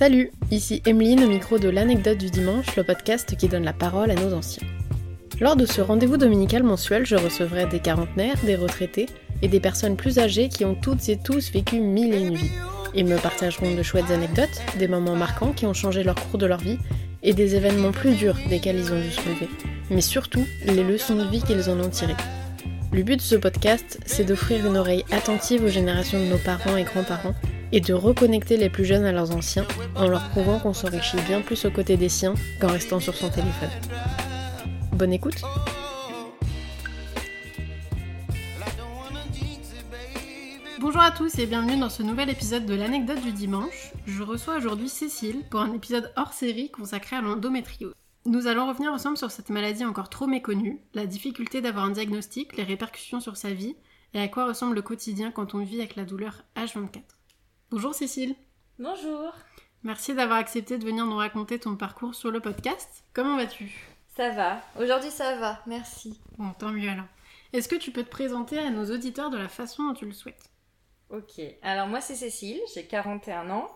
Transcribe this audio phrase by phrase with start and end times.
[0.00, 4.10] Salut, ici Emeline au micro de l'anecdote du dimanche, le podcast qui donne la parole
[4.10, 4.66] à nos anciens.
[5.42, 9.10] Lors de ce rendez-vous dominical mensuel, je recevrai des quarantenaires, des retraités
[9.42, 12.50] et des personnes plus âgées qui ont toutes et tous vécu mille et une vies.
[12.94, 16.46] Ils me partageront de chouettes anecdotes, des moments marquants qui ont changé leur cours de
[16.46, 16.78] leur vie
[17.22, 19.50] et des événements plus durs desquels ils ont dû se lever.
[19.90, 22.16] Mais surtout, les leçons de vie qu'ils en ont tirées.
[22.90, 26.78] Le but de ce podcast, c'est d'offrir une oreille attentive aux générations de nos parents
[26.78, 27.34] et grands-parents
[27.72, 31.40] et de reconnecter les plus jeunes à leurs anciens en leur prouvant qu'on s'enrichit bien
[31.40, 33.70] plus aux côtés des siens qu'en restant sur son téléphone.
[34.92, 35.42] Bonne écoute
[40.80, 43.92] Bonjour à tous et bienvenue dans ce nouvel épisode de l'anecdote du dimanche.
[44.06, 47.94] Je reçois aujourd'hui Cécile pour un épisode hors série consacré à l'endométriose.
[48.26, 52.56] Nous allons revenir ensemble sur cette maladie encore trop méconnue, la difficulté d'avoir un diagnostic,
[52.56, 53.76] les répercussions sur sa vie
[54.14, 57.19] et à quoi ressemble le quotidien quand on vit avec la douleur H24.
[57.70, 58.34] Bonjour Cécile.
[58.80, 59.32] Bonjour.
[59.84, 63.04] Merci d'avoir accepté de venir nous raconter ton parcours sur le podcast.
[63.12, 63.72] Comment vas-tu?
[64.16, 64.60] Ça va.
[64.76, 66.20] Aujourd'hui ça va, merci.
[66.36, 67.04] Bon, tant mieux alors.
[67.52, 70.10] Est-ce que tu peux te présenter à nos auditeurs de la façon dont tu le
[70.10, 70.50] souhaites?
[71.10, 71.40] Ok.
[71.62, 73.70] Alors moi c'est Cécile, j'ai 41 ans.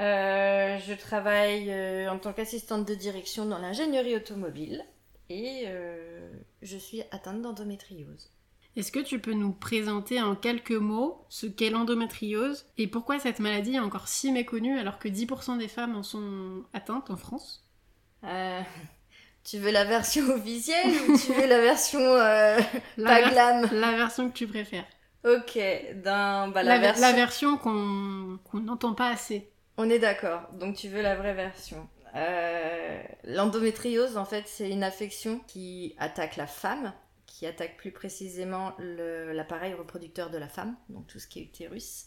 [0.00, 4.84] Euh, je travaille euh, en tant qu'assistante de direction dans l'ingénierie automobile
[5.28, 6.30] et euh,
[6.62, 8.30] je suis atteinte d'endométriose.
[8.76, 13.40] Est-ce que tu peux nous présenter en quelques mots ce qu'est l'endométriose et pourquoi cette
[13.40, 17.66] maladie est encore si méconnue alors que 10% des femmes en sont atteintes en France?
[19.42, 23.66] Tu veux la version officielle ou tu veux la version pas glam?
[23.72, 24.84] La version que tu préfères.
[25.24, 25.58] Ok,
[26.04, 27.06] bah, la, la, version...
[27.06, 29.50] la version qu'on n'entend pas assez.
[29.76, 31.88] On est d'accord, donc tu veux la vraie version.
[32.16, 36.92] Euh, l'endométriose, en fait, c'est une affection qui attaque la femme,
[37.40, 42.04] qui attaque plus précisément l'appareil reproducteur de la femme, donc tout ce qui est utérus.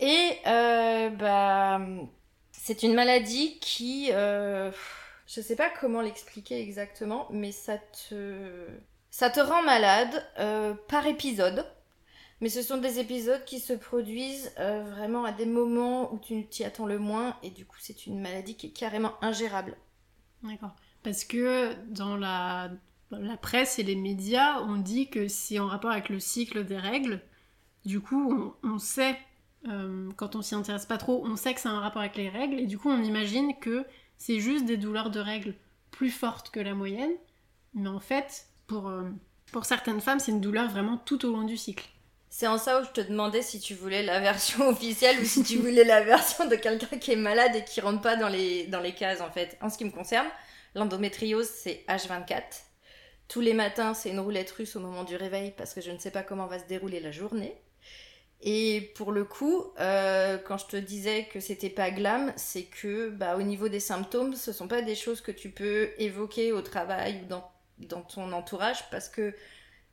[0.00, 1.80] Et euh, bah,
[2.50, 4.72] c'est une maladie qui, euh,
[5.28, 8.66] je sais pas comment l'expliquer exactement, mais ça te,
[9.10, 11.64] ça te rend malade euh, par épisode.
[12.40, 16.48] Mais ce sont des épisodes qui se produisent euh, vraiment à des moments où tu
[16.48, 19.76] t'y attends le moins et du coup c'est une maladie qui est carrément ingérable.
[20.42, 20.74] D'accord.
[21.04, 22.72] Parce que dans la,
[23.10, 26.78] la, presse et les médias, on dit que c'est en rapport avec le cycle des
[26.78, 27.20] règles.
[27.84, 29.16] Du coup, on, sait,
[29.68, 32.28] euh, quand on s'y intéresse pas trop, on sait que c'est un rapport avec les
[32.28, 33.84] règles et du coup on imagine que
[34.18, 35.54] c'est juste des douleurs de règles
[35.90, 37.12] plus fortes que la moyenne.
[37.74, 39.08] Mais en fait, pour, euh,
[39.52, 41.88] pour certaines femmes, c'est une douleur vraiment tout au long du cycle.
[42.28, 45.42] C'est en ça où je te demandais si tu voulais la version officielle ou si
[45.42, 48.66] tu voulais la version de quelqu'un qui est malade et qui rentre pas dans les,
[48.66, 49.56] dans les cases en fait.
[49.60, 50.26] En ce qui me concerne,
[50.74, 52.65] l'endométriose c'est H24.
[53.28, 55.98] Tous les matins c'est une roulette russe au moment du réveil parce que je ne
[55.98, 57.54] sais pas comment va se dérouler la journée.
[58.42, 63.08] Et pour le coup, euh, quand je te disais que c'était pas glam, c'est que
[63.08, 66.60] bah, au niveau des symptômes, ce sont pas des choses que tu peux évoquer au
[66.60, 69.34] travail ou dans, dans ton entourage parce que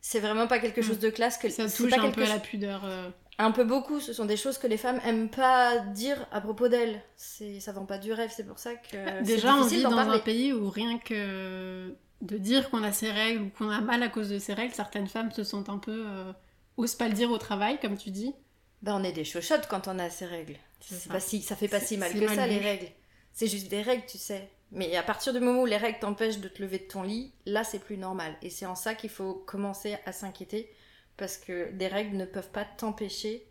[0.04, 2.84] c'est vraiment pas quelque chose de classe que ça touche un peu à la pudeur
[2.84, 3.10] euh.
[3.38, 6.68] un peu beaucoup ce sont des choses que les femmes aiment pas dire à propos
[6.68, 9.98] d'elles c'est ça vend pas du rêve c'est pour ça que déjà on vit dans
[9.98, 14.02] un pays où rien que de dire qu'on a ses règles ou qu'on a mal
[14.02, 16.34] à cause de ses règles certaines femmes se sentent un peu euh,
[16.78, 18.34] osent pas le dire au travail comme tu dis.
[18.82, 20.58] Ben on est des chochottes quand on a ses règles.
[20.80, 22.88] C'est pas si ça fait pas si mal que ça les règles.
[23.32, 24.50] C'est juste des règles tu sais.
[24.74, 27.32] Mais à partir du moment où les règles t'empêchent de te lever de ton lit,
[27.46, 28.36] là c'est plus normal.
[28.42, 30.74] Et c'est en ça qu'il faut commencer à s'inquiéter,
[31.16, 33.48] parce que des règles ne peuvent pas t'empêcher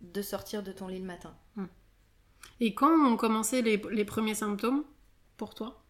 [0.00, 1.34] de sortir de ton lit le matin.
[1.56, 1.66] Hmm.
[2.60, 4.84] Et quand ont commencé les, premiers symptômes
[5.36, 5.84] pour toi?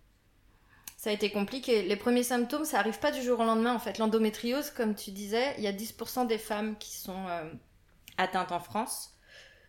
[1.06, 1.82] Ça a été compliqué.
[1.82, 3.72] Les premiers symptômes, ça arrive pas du jour au lendemain.
[3.72, 7.48] En fait, l'endométriose, comme tu disais, il y a 10% des femmes qui sont euh,
[8.18, 9.14] atteintes en France.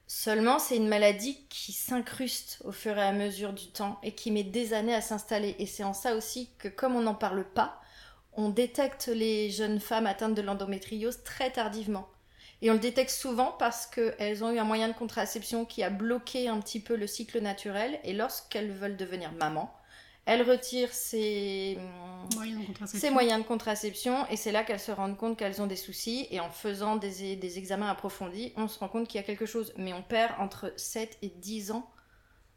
[0.07, 4.31] Seulement, c'est une maladie qui s'incruste au fur et à mesure du temps et qui
[4.31, 5.55] met des années à s'installer.
[5.59, 7.81] Et c'est en ça aussi que, comme on n'en parle pas,
[8.33, 12.07] on détecte les jeunes femmes atteintes de l'endométriose très tardivement.
[12.63, 15.91] Et on le détecte souvent parce qu'elles ont eu un moyen de contraception qui a
[15.91, 17.99] bloqué un petit peu le cycle naturel.
[18.03, 19.71] Et lorsqu'elles veulent devenir maman,
[20.27, 21.79] elle retire ses
[23.11, 26.41] moyens de contraception, et c'est là qu'elles se rendent compte qu'elles ont des soucis et
[26.41, 29.73] en faisant des, examens approfondis, on se rend compte qu'il y a quelque chose.
[29.77, 31.89] Mais on perd entre 7 et 10 ans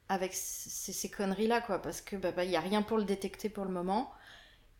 [0.08, 3.70] avec ces, conneries-là, quoi, parce que bah, bah, a rien pour le détecter pour le
[3.70, 4.10] moment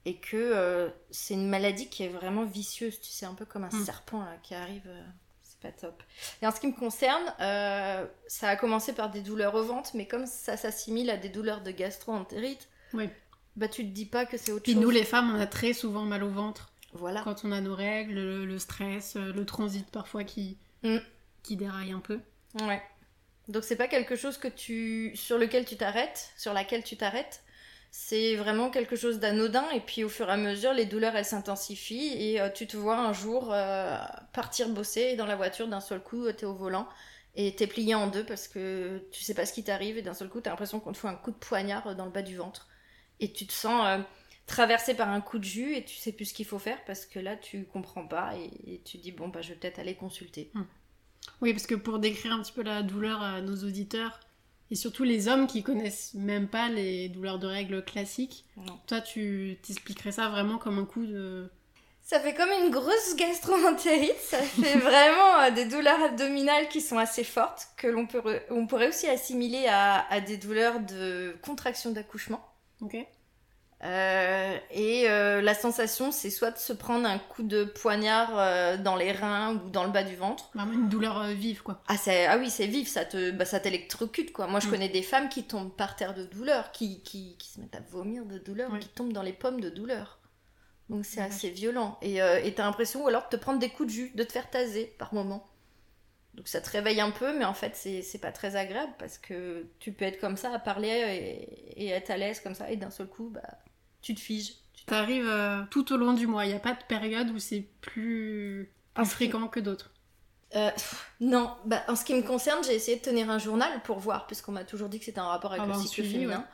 [0.04, 3.62] et que euh, c'est une maladie qui est vraiment vicieuse, tu sais, un peu comme
[3.62, 3.84] un hmm.
[3.84, 4.82] serpent là, qui arrive.
[4.88, 5.04] Euh,
[5.44, 6.02] c'est pas top.
[6.42, 9.90] Et en ce qui me concerne, euh, ça a commencé par des douleurs au ventre,
[9.94, 13.08] mais comme ça s'assimile à des douleurs de gastro-entérite, oui.
[13.56, 14.82] Bah tu te dis pas que c'est autre Puis chose.
[14.82, 16.72] nous les femmes, on a très souvent mal au ventre.
[16.92, 17.22] Voilà.
[17.22, 18.14] Quand on a nos règles,
[18.44, 20.98] le, stress, euh, le transit parfois qui, mm.
[21.42, 22.20] qui déraille un peu.
[22.60, 22.82] Ouais.
[23.48, 27.42] Donc c'est pas quelque chose que tu sur lequel tu t'arrêtes, sur laquelle tu t'arrêtes.
[27.92, 31.24] C'est vraiment quelque chose d'anodin et puis au fur et à mesure les douleurs elles
[31.24, 33.98] s'intensifient et euh, tu te vois un jour euh,
[34.32, 36.86] partir bosser dans la voiture d'un seul coup tu es au volant
[37.34, 40.14] et t'es plié en deux parce que tu sais pas ce qui t'arrive et d'un
[40.14, 42.36] seul coup t'as l'impression qu'on te fout un coup de poignard dans le bas du
[42.36, 42.68] ventre
[43.20, 44.02] et tu te sens euh,
[44.46, 47.06] traversé par un coup de jus et tu sais plus ce qu'il faut faire parce
[47.06, 50.50] que là tu comprends pas et, tu dis bon bah je vais peut-être aller consulter.
[50.54, 50.64] Hmm.
[51.42, 54.20] Oui, parce que pour décrire un petit peu la douleur à nos auditeurs,
[54.70, 58.44] et surtout les hommes qui connaissent même pas les douleurs de règles classiques,
[58.86, 61.50] toi tu t'expliquerais ça vraiment comme un coup de...
[62.02, 66.98] Ça fait comme une grosse gastroentérite, ça fait vraiment euh, des douleurs abdominales qui sont
[66.98, 71.90] assez fortes, que l'on peut, on pourrait aussi assimiler à, à des douleurs de contraction
[71.90, 72.49] d'accouchement.
[72.82, 72.96] Ok.
[73.82, 78.76] Euh, et euh, la sensation, c'est soit de se prendre un coup de poignard euh,
[78.76, 80.50] dans les reins ou dans le bas du ventre.
[80.54, 81.80] Vraiment une douleur vive, quoi.
[81.88, 81.96] Ah,
[82.28, 84.46] ah oui, c'est vif, ça te, bah, ça t'électrocute, quoi.
[84.46, 84.70] Moi, je mm.
[84.70, 87.80] connais des femmes qui tombent par terre de douleur, qui, qui, qui se mettent à
[87.90, 90.18] vomir de douleur, qui tombent dans les pommes de douleur.
[90.90, 91.98] Donc c'est assez violent.
[92.02, 92.18] Et
[92.54, 94.94] t'as l'impression, ou alors de te prendre des coups de jus, de te faire taser
[94.98, 95.48] par moment.
[96.40, 99.66] Donc ça te réveille un peu, mais en fait, c'est pas très agréable parce que
[99.78, 102.78] tu peux être comme ça à parler et, et être à l'aise comme ça, et
[102.78, 103.42] d'un seul coup, bah
[104.00, 104.54] tu te figes.
[104.86, 107.38] Tu arrives euh, tout au long du mois, il n'y a pas de période où
[107.38, 108.72] c'est plus
[109.04, 109.92] fréquent que d'autres.
[110.56, 110.70] Euh,
[111.20, 114.26] non, bah, en ce qui me concerne, j'ai essayé de tenir un journal pour voir,
[114.26, 116.46] puisqu'on m'a toujours dit que c'était un rapport avec le cycle féminin.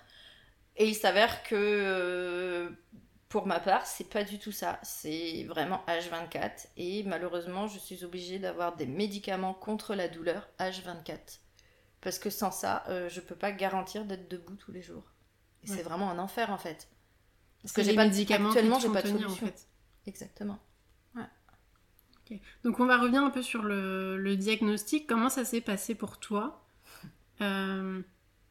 [0.77, 2.71] Et il s'avère que euh,
[3.29, 4.79] pour ma part, c'est pas du tout ça.
[4.83, 6.69] C'est vraiment H24.
[6.77, 11.41] Et malheureusement, je suis obligée d'avoir des médicaments contre la douleur H24.
[12.01, 15.13] Parce que sans ça, je peux pas garantir d'être debout tous les jours.
[15.65, 16.89] Et c'est vraiment un enfer en fait.
[17.63, 19.29] Parce que j'ai pas médicaments actuellement, j'ai pas de solution.
[19.29, 19.67] En fait.
[20.07, 20.59] Exactement.
[21.17, 22.41] Ouais.
[22.63, 25.07] Donc on va revenir un peu sur le, diagnostic.
[25.09, 26.65] Comment ça s'est passé pour toi?
[27.41, 28.01] Euh,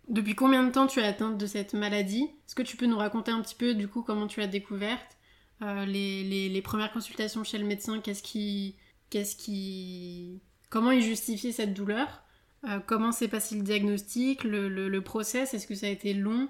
[0.08, 2.24] Depuis combien de temps tu es atteinte de cette maladie?
[2.24, 5.18] Est-ce que tu peux nous raconter un petit peu du coup comment tu l'as découverte?
[5.62, 8.76] Euh, les, les, premières consultations chez le médecin, qu'est-ce qui,
[9.10, 12.24] qu'est-ce qui, comment il justifiait cette douleur?
[12.68, 15.54] Euh, Comment s'est passé le diagnostic, le, le, le process?
[15.54, 16.50] Est-ce que ça a été long?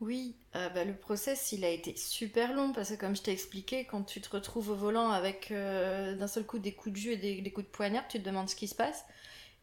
[0.00, 3.32] Oui, euh, bah, le process il a été super long parce que comme je t'ai
[3.32, 7.12] expliqué, quand tu te retrouves au volant avec d'un seul coup des coups de jus
[7.12, 9.04] et des, coups de poignard, tu te demandes ce qui se passe.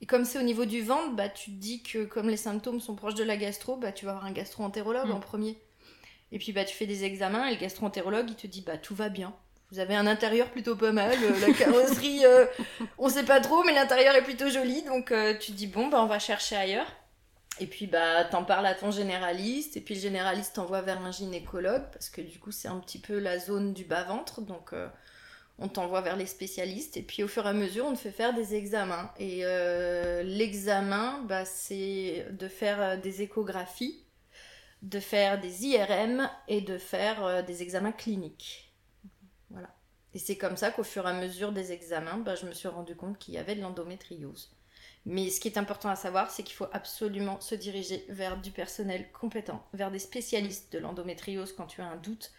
[0.02, 2.80] Et comme c'est au niveau du ventre, bah, tu te dis que comme les symptômes
[2.80, 5.22] sont proches de la gastro, bah, tu vas avoir un gastro-entérologue en mm.
[5.22, 5.58] premier.
[6.32, 8.96] Et puis bah, tu fais des examens et le gastro-entérologue il te dit bah tout
[8.96, 9.34] va bien.
[9.72, 12.24] Vous avez un intérieur plutôt pas mal, euh, la carrosserie
[12.98, 16.02] on sait pas trop mais l'intérieur est plutôt joli donc tu te dis bon bah
[16.02, 16.88] on va chercher ailleurs.
[17.60, 21.12] Et puis bah t'en parles à ton généraliste et puis le généraliste t'envoie vers un
[21.12, 24.74] gynécologue parce que du coup c'est un petit peu la zone du bas ventre donc
[24.74, 24.88] euh,
[25.60, 28.12] on t'envoie vers les spécialistes et puis au fur et à mesure on te fait
[28.12, 34.04] faire des examens et euh, l'examen bah, c'est de faire euh, des échographies,
[34.82, 38.72] de faire des IRM et de faire des examens cliniques.
[39.50, 39.70] Voilà.
[40.14, 42.68] Et c'est comme ça qu'au fur et à mesure des examens bah, je me suis
[42.68, 44.52] rendu compte qu'il y avait de l'endométriose.
[45.10, 48.52] Mais ce qui est important à savoir, c'est qu'il faut absolument se diriger vers du
[48.52, 52.34] personnel compétent, vers des spécialistes de l'endométriose quand tu as un doute.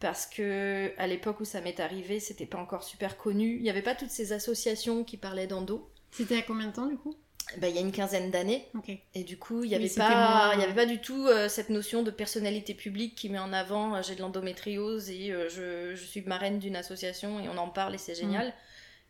[0.00, 3.56] Parce que à l'époque où ça m'est arrivé, c'était pas encore super connu.
[3.56, 5.90] Il n'y avait pas toutes ces associations qui parlaient d'endo.
[6.10, 7.14] C'était à combien de temps du coup?
[7.58, 8.66] Bah, il y a une quinzaine d'années.
[9.14, 12.10] Et du coup, il n'y avait, pas, avait pas du tout euh, cette notion de
[12.10, 16.22] personnalité publique qui met en avant euh, j'ai de l'endométriose et euh, je, je, suis
[16.22, 18.48] marraine d'une association et on en parle et c'est génial.
[18.48, 18.52] Mm.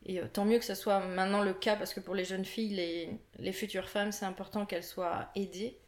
[0.06, 2.44] Et euh, tant mieux que ce soit maintenant le cas, parce que pour les jeunes
[2.44, 5.78] filles, les, les futures femmes, c'est important qu'elles soient aidées.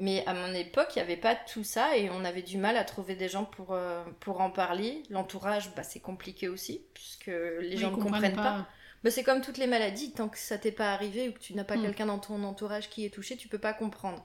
[0.00, 2.76] Mais à mon époque, il n'y avait pas tout ça et on avait du mal
[2.76, 5.02] à trouver des gens pour, euh, pour en parler.
[5.10, 8.68] L'entourage, bah, c'est compliqué aussi, puisque les gens ne comprennent pas.
[9.02, 11.54] Bah, c'est comme toutes les maladies, tant que ça t'est pas arrivé ou que tu
[11.54, 11.82] n'as pas hmm.
[11.82, 14.24] quelqu'un dans ton entourage qui est touché, tu peux pas comprendre.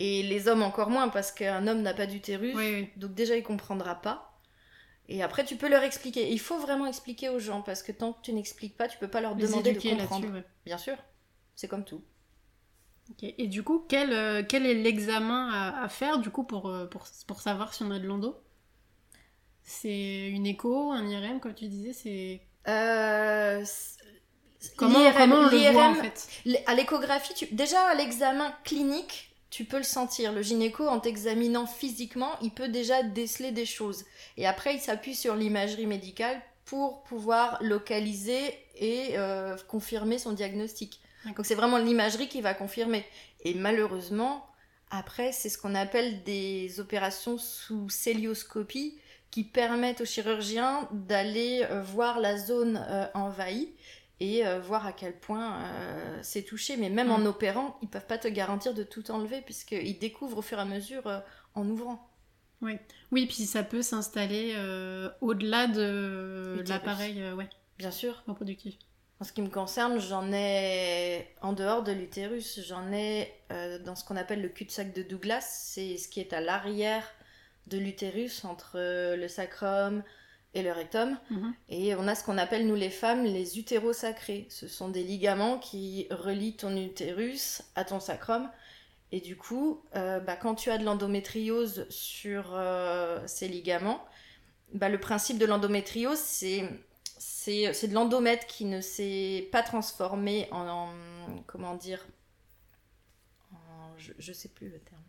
[0.00, 2.56] Et les hommes encore moins, parce qu'un homme n'a pas d'utérus,
[2.96, 4.40] donc déjà il comprendra pas.
[5.08, 6.32] Et après, tu peux leur expliquer.
[6.32, 9.08] il faut vraiment expliquer aux gens parce que tant que tu n'expliques pas, tu peux
[9.08, 10.42] pas leur demander de comprendre.
[10.64, 10.96] Bien sûr,
[11.54, 12.02] c'est comme tout.
[13.22, 17.06] Et du coup, quel, euh, quel est l'examen à, faire du coup pour, euh, pour,
[17.26, 18.36] pour, savoir si on a de l'endo?
[19.62, 22.40] C'est une écho, un IRM, comme tu disais, c'est.
[22.68, 23.64] Euh,
[24.76, 26.28] comment, comment on le voit en fait?
[26.66, 27.46] À l'échographie, tu...
[27.54, 30.32] déjà à l'examen clinique, tu peux le sentir.
[30.32, 34.04] Le gynéco, en t'examinant physiquement, il peut déjà déceler des choses.
[34.36, 41.00] Et après, il s'appuie sur l'imagerie médicale pour pouvoir localiser et euh, confirmer son diagnostic.
[41.26, 43.04] Donc c'est vraiment l'imagerie qui va confirmer.
[43.44, 44.46] Et malheureusement,
[44.90, 48.98] après, c'est ce qu'on appelle des opérations sous célioscopie
[49.30, 53.72] qui permettent aux chirurgiens d'aller euh, voir la zone euh, envahie
[54.20, 56.76] et euh, voir à quel point euh, c'est touché.
[56.76, 57.26] Mais même en Mm.
[57.26, 60.64] opérant, ils peuvent pas te garantir de tout enlever puisqu'ils découvrent au fur et à
[60.64, 61.22] mesure
[61.54, 62.08] en ouvrant.
[62.62, 64.54] Oui, puis ça peut s'installer
[65.20, 68.22] au-delà de l'appareil ouais, Bien sûr.
[68.26, 68.76] reproductif.
[69.20, 73.94] En ce qui me concerne, j'en ai en dehors de l'utérus, j'en ai euh, dans
[73.94, 77.02] ce qu'on appelle le cul-de-sac de Douglas, c'est ce qui est à l'arrière
[77.66, 80.02] de l'utérus entre euh, le sacrum
[80.54, 81.16] et le rectum.
[81.30, 81.54] Mhm.
[81.68, 84.46] Et on a ce qu'on appelle, nous les femmes, les utérosacrés.
[84.48, 88.48] Ce sont des ligaments qui relient ton utérus à ton sacrum.
[89.12, 94.04] Et du coup, euh, bah, quand tu as de l'endométriose sur euh, ces ligaments,
[94.72, 96.68] bah, le principe de l'endométriose, c'est
[97.46, 102.04] c'est c'est de l'endomètre qui ne s'est pas transformé en, en- comment dire
[103.52, 105.02] en- je, je sais plus le terme.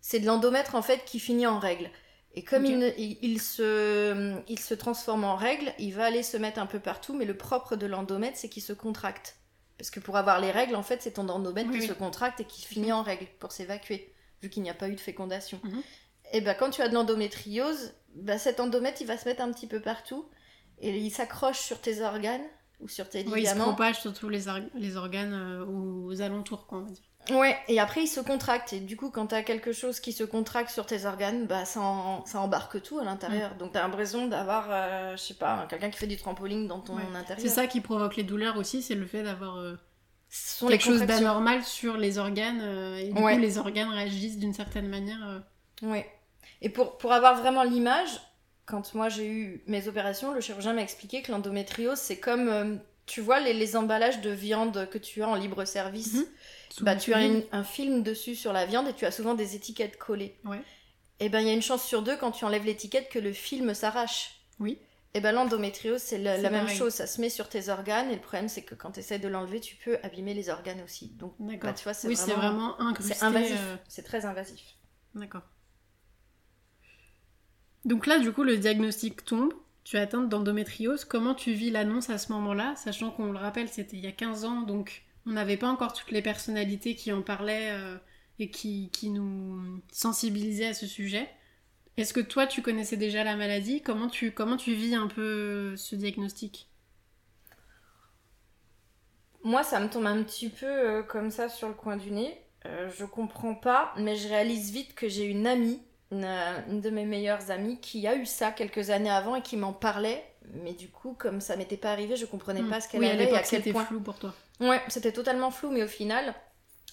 [0.00, 1.90] C'est de l'endomètre en fait qui finit en règle.
[2.36, 6.22] Et comme il, ne- il, il se il se transforme en règle il va aller
[6.24, 9.36] se mettre un peu partout mais le propre de l'endomètre c'est qu'il se contracte.
[9.78, 11.88] Parce que pour avoir les règles en fait c'est ton endomètre Oui, qui oui.
[11.88, 14.94] se contracte et qui finit en règle pour s'évacuer vu qu'il n'y a pas eu
[14.94, 15.60] de fécondation.
[15.64, 15.82] Mhm.
[16.32, 19.52] et ben quand tu as de l'endométriose bah, cet endomètre il va se mettre un
[19.52, 20.28] petit peu partout
[20.80, 22.44] et il s'accroche sur tes organes
[22.80, 23.64] ou sur tes Oui, il se ligaments.
[23.72, 27.04] propage sur tous les, les organes euh, aux alentours, quoi, on va dire.
[27.30, 28.74] Ouais, et après il se contracte.
[28.74, 31.80] Et du coup, quand t'as quelque chose qui se contracte sur tes organes, bah ça,
[31.80, 33.54] en- ça embarque tout à l'intérieur.
[33.54, 36.96] Donc t'as l'impression d'avoir, euh, je sais pas, quelqu'un qui fait du trampoline dans ton
[36.96, 37.02] Ouais.
[37.14, 37.38] intérieur.
[37.40, 39.74] C'est ça qui provoque les douleurs aussi, c'est le fait d'avoir euh,
[40.68, 42.60] quelque chose d'anormal sur les organes.
[42.60, 43.36] euh, et du Ouais.
[43.36, 45.42] coup, les organes réagissent d'une certaine manière.
[45.80, 46.06] Ouais.
[46.60, 48.10] Et pour, pour avoir vraiment l'image,
[48.66, 52.76] quand moi j'ai eu mes opérations, le chirurgien m'a expliqué que l'endométriose, c'est comme, euh,
[53.06, 56.14] tu vois, les, les emballages de viande que tu as en libre service.
[56.14, 56.26] Mhm.
[56.80, 59.54] Bah, tu as une- un film dessus sur la viande et tu as souvent des
[59.54, 60.36] étiquettes collées.
[60.44, 60.60] Ouais.
[61.20, 63.32] Et ben il y a une chance sur deux quand tu enlèves l'étiquette que le
[63.32, 64.40] film s'arrache.
[64.58, 64.78] Oui.
[65.16, 68.20] Et ben l'endométriose c'est la, même chose, ça se met sur tes organes et le
[68.20, 71.10] problème c'est que quand tu essaies de l'enlever tu peux abîmer les organes aussi.
[71.10, 74.60] Donc bah, tu vois c'est oui, vraiment, c'est invasif, euh, c'est très invasif.
[75.14, 75.42] D'accord.
[77.84, 79.52] Donc là, du coup, le diagnostic tombe.
[79.84, 81.04] Tu es d'endométriose.
[81.04, 84.12] Comment tu vis l'annonce à ce moment-là Sachant qu'on le rappelle, c'était il y a
[84.12, 87.96] 15 ans, donc on n'avait pas encore toutes les personnalités qui en parlaient euh,
[88.38, 91.28] et qui, nous sensibilisaient à ce sujet.
[91.98, 93.82] Est-ce que toi, tu connaissais déjà la maladie?
[93.82, 96.68] Comment tu, comment tu vis un peu ce diagnostic?
[99.44, 102.40] Moi ça me tombe un petit peu euh, comme ça sur le coin du nez.
[102.64, 106.80] Euh, je comprends pas, mais je réalise vite que j'ai une amie, une, euh, une
[106.80, 110.24] de mes meilleures amies, qui a eu ça quelques années avant et qui m'en parlait.
[110.52, 113.04] Mais du coup, comme ça m'était pas arrivé, je comprenais pas ce qu'elle Hmm.
[113.04, 113.84] Oui, à avait et à quel c'était point.
[113.84, 114.34] flou pour toi.
[114.60, 116.34] Ouais, c'était totalement flou, mais au final,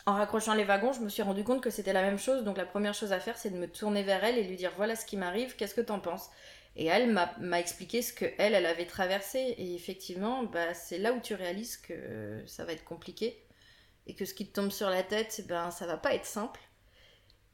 [0.06, 2.44] en raccrochant les wagons, je me suis rendu compte que c'était la même chose.
[2.44, 4.72] Donc la première chose à faire, c'est de me tourner vers elle et lui dire
[4.76, 6.30] voilà ce qui m'arrive, qu'est-ce que t'en penses?
[6.76, 9.40] Et elle m'a m'a expliqué ce que elle, elle avait traversé.
[9.40, 13.48] Et effectivement, bah, c'est là où tu réalises que ça va être compliqué
[14.08, 16.60] et que ce qui te tombe sur la tête, ben ça va pas être simple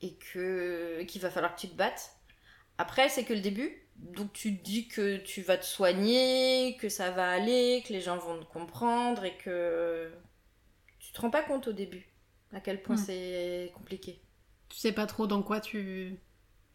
[0.02, 2.12] et que qu'il va falloir que tu te battes.
[2.78, 3.84] Après, c'est que le début.
[3.98, 8.02] Donc tu te dis que tu vas te soigner, que ça va aller, que les
[8.02, 10.12] gens vont te comprendre et que
[11.00, 12.08] tu te rends pas compte au début
[12.54, 14.22] à quel point c'est compliqué.
[14.70, 16.20] Tu sais pas trop dans quoi tu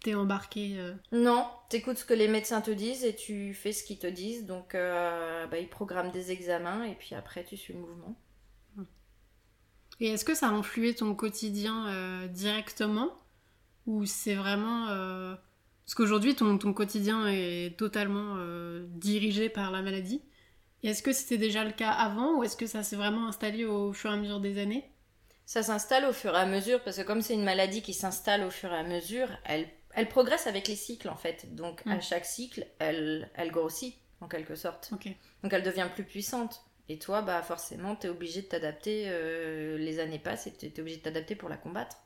[0.01, 0.75] t'es embarqué.
[0.79, 0.95] euh.
[1.13, 4.47] Non, t'écoutes ce que les médecins te disent et tu fais ce qu'ils te disent.
[4.47, 8.17] Donc euh, bah, ils programment des examens et puis après tu suis le mouvement.
[10.03, 13.09] Et est-ce que ça a influé ton quotidien euh, directement
[13.87, 14.89] Ou c'est vraiment...
[14.89, 15.35] euh,
[15.87, 20.21] Parce qu'aujourd'hui, ton, ton quotidien est totalement euh, dirigé par la maladie.
[20.83, 23.65] Et Est-ce que c'était déjà le cas avant ou est-ce que ça s'est vraiment installé
[23.65, 24.91] au fur et à mesure des années?
[25.47, 28.43] Ça s'installe au fur et à mesure parce que comme c'est une maladie qui s'installe
[28.43, 31.55] au fur et à mesure, elle, elle progresse avec les cycles en fait.
[31.55, 32.03] Donc à Mm.
[32.03, 34.91] chaque cycle, elle, elle grossit en quelque sorte.
[34.91, 36.65] Donc elle devient plus puissante.
[36.89, 39.05] Et toi, bah forcément, t'es obligé de t'adapter.
[39.09, 41.97] euh, les années passent et t'es obligé de t'adapter pour la combattre.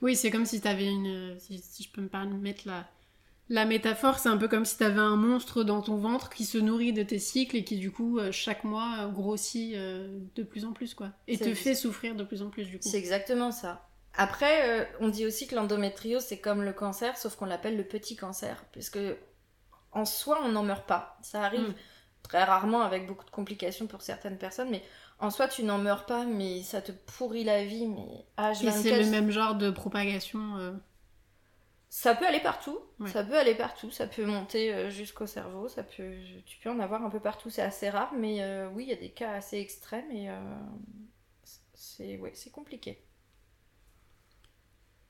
[0.00, 1.38] Oui, c'est comme si t'avais une...
[1.38, 2.88] Si, si je peux me permettre la,
[3.48, 6.58] la métaphore, c'est un peu comme si t'avais un monstre dans ton ventre qui se
[6.58, 10.42] nourrit de tes cycles et qui du coup, euh, chaque mois, euh, grossit euh, de
[10.42, 11.10] plus en plus, quoi.
[11.28, 12.88] Et te fait souffrir de plus en plus, du coup.
[12.88, 13.88] C'est exactement ça.
[14.14, 17.84] Après, euh, on dit aussi que l'endométriose, c'est comme le cancer, sauf qu'on l'appelle le
[17.84, 18.64] petit cancer.
[18.72, 18.98] Puisque
[19.92, 21.18] en soi, on n'en meurt pas.
[21.22, 21.74] Ça arrive Mm.
[22.22, 24.82] Très rarement avec beaucoup de complications pour certaines personnes, mais
[25.18, 27.86] en soi, tu n'en meurs pas, mais ça te pourrit la vie.
[27.88, 30.56] Mais H24, Et c'est le même genre de propagation.
[30.56, 30.72] euh,
[31.90, 33.12] Ça peut aller partout, Ouais.
[33.12, 36.14] ça peut aller partout, ça peut monter euh, jusqu'au cerveau, ça peut,
[36.46, 38.92] tu peux en avoir un peu partout, c'est assez rare, mais euh, oui, il y
[38.92, 40.34] a des cas assez extrêmes et euh,
[41.74, 43.04] c'est ouais, c'est compliqué.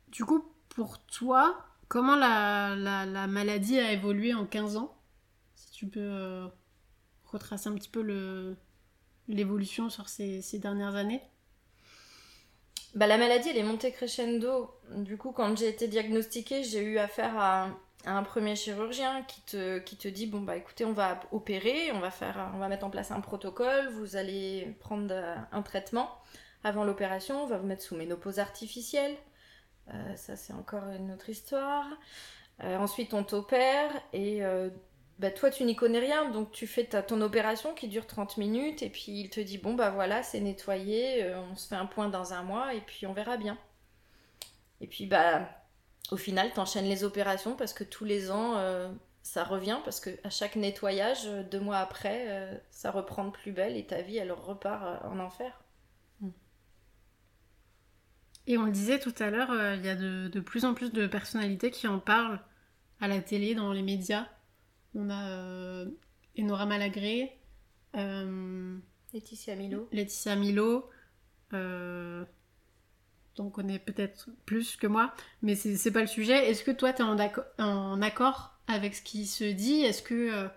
[0.09, 4.97] Du coup, pour toi, comment la, la, la maladie a évolué en 15 ans?
[5.55, 6.49] Si tu peux
[7.33, 8.57] retraces un petit peu
[9.29, 11.23] l'évolution sur ces, ces dernières années
[12.95, 14.71] bah, la maladie, elle est montée crescendo.
[14.95, 17.69] Du coup, quand j'ai été diagnostiquée, j'ai eu affaire à,
[18.05, 22.01] un premier chirurgien qui te, qui te dit bon bah écoutez on va opérer on
[22.01, 25.15] va faire on va mettre en place un protocole vous allez prendre
[25.53, 26.11] un traitement
[26.65, 29.15] avant l'opération on va vous mettre sous ménopause artificielle
[29.95, 31.87] euh, ça c'est encore une autre histoire
[32.65, 34.71] euh, ensuite on t'opère et euh,
[35.19, 38.39] bah, toi tu n'y connais rien donc tu fais ta, ton opération qui dure 30
[38.39, 41.87] minutes et puis il te dit bon bah voilà c'est nettoyé on se fait un
[41.87, 43.59] point dans un mois et puis on verra bien
[44.81, 45.49] et puis bah
[46.13, 48.93] au final, tu enchaînes les opérations parce que tous les ans, euh,
[49.23, 53.31] ça revient, parce que à chaque nettoyage, euh, deux mois après, euh, ça reprend de
[53.31, 55.63] plus belle et ta vie, elle repart en enfer.
[56.21, 56.31] Hmm.
[58.47, 61.07] Et on le disait tout à l'heure, il y a de, plus en plus de
[61.07, 62.41] personnalités qui en parlent
[63.01, 64.27] à la télé, dans les médias.
[64.95, 65.85] On a
[66.39, 67.39] Enora Malagré,
[67.95, 69.89] Laetitia Milo.
[69.93, 70.91] Laetitia Milo
[73.39, 76.51] on connaît peut-être plus que moi, mais c'est pas le sujet.
[76.51, 77.17] Est-ce que toi, tu es en,
[77.59, 79.83] en, accord avec ce qui se dit?
[79.83, 80.49] Est-ce que euh,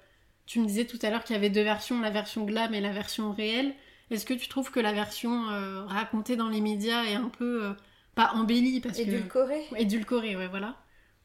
[0.46, 2.82] tu me disais tout à l'heure qu'il y avait deux versions, la version glam et
[2.82, 3.74] la version réelle
[4.12, 7.65] Est-ce que tu trouves que la version euh, racontée dans les médias est un peu,
[7.65, 7.74] euh,
[8.15, 9.77] pas embellie parce Édulcorée que...
[9.77, 10.77] Édulcorée, ouais, voilà.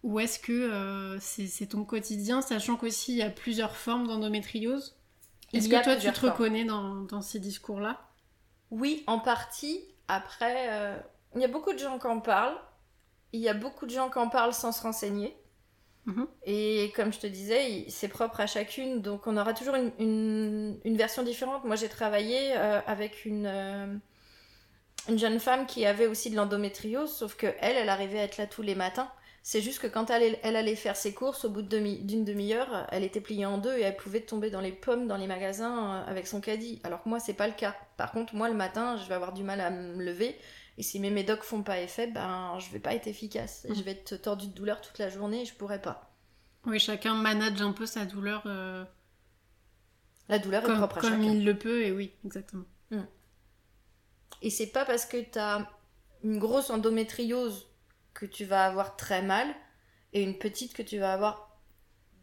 [0.02, 4.96] Ou est-ce que c'est ton quotidien, sachant qu'aussi il y a plusieurs formes d'endométriose?
[5.52, 8.00] Est-ce que toi, tu te reconnais dans, dans ces discours-là?
[8.70, 9.84] Oui, en partie.
[10.08, 11.00] Après,
[11.34, 12.58] il y a beaucoup de gens qui en parlent.
[13.32, 15.36] Il y a beaucoup de gens qui en parlent sans se renseigner.
[16.06, 16.26] Mhm.
[16.44, 20.96] Et comme je te disais, c'est propre à chacune, donc on aura toujours une, une,
[20.96, 21.64] version différente.
[21.64, 23.94] Moi, j'ai travaillé euh, avec une, euh,
[25.08, 28.38] une jeune femme qui avait aussi de l'endométriose, sauf que elle, elle arrivait à être
[28.38, 29.10] là tous les matins.
[29.42, 33.04] C'est juste que quand elle, elle, allait faire ses courses, au bout d'une demi-heure, elle
[33.04, 36.10] était pliée en deux et elle pouvait tomber dans les pommes dans les magasins euh,
[36.10, 36.78] avec son caddie.
[36.84, 37.74] Alors que moi, c'est pas le cas.
[37.96, 40.36] Par contre, moi, le matin, je vais avoir du mal à me lever
[40.80, 43.66] et si mes médocs font pas effet, ben je vais pas être efficace.
[43.66, 43.82] Et je mm.
[43.82, 46.10] vais être tordue de douleur toute la journée et je pourrais pas.
[46.64, 48.42] Oui, chacun manage un peu sa douleur.
[48.46, 48.82] Euh,
[50.30, 51.16] la douleur est propre à chacun.
[51.16, 52.64] Comme il le peut, et oui, exactement.
[52.90, 53.02] Mm.
[54.40, 55.70] Et c'est pas parce que tu as
[56.24, 57.69] une grosse endométriose
[58.14, 59.48] que tu vas avoir très mal
[60.12, 61.58] et une petite que tu vas avoir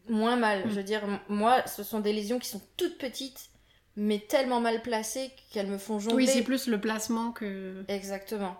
[0.08, 0.66] moins mal.
[0.66, 0.70] Mm.
[0.70, 3.50] Je veux dire, moi, ce sont des lésions qui sont toutes petites
[3.98, 6.24] mais tellement mal placées qu'elles me font jongler.
[6.24, 7.84] Oui, c'est plus le placement que.
[7.88, 8.56] Exactement.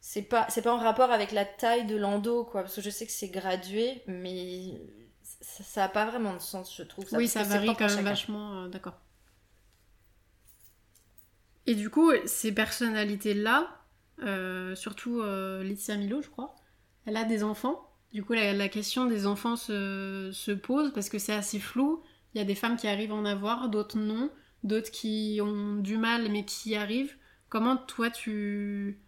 [0.00, 2.90] C'est pas, c'est pas en rapport avec la taille de l'endo, quoi, parce que je
[2.90, 4.80] sais que c'est gradué, mais
[5.22, 7.06] ça, n'a pas vraiment de sens, je trouve.
[7.12, 9.00] oui, ça varie quand même vachement, euh, d'accord.
[11.64, 13.68] Et du coup, ces personnalités-là,
[14.20, 16.54] surtout euh, Laetitia Milo, je crois,
[17.04, 17.90] elle a des enfants.
[18.12, 22.02] Du coup, la, question des enfants se, se pose parce que c'est assez flou.
[22.34, 24.30] Il y a des femmes qui arrivent à en avoir, d'autres non
[24.66, 27.14] d'autres qui ont du mal mais qui y arrivent.
[27.48, 29.00] Comment toi tu,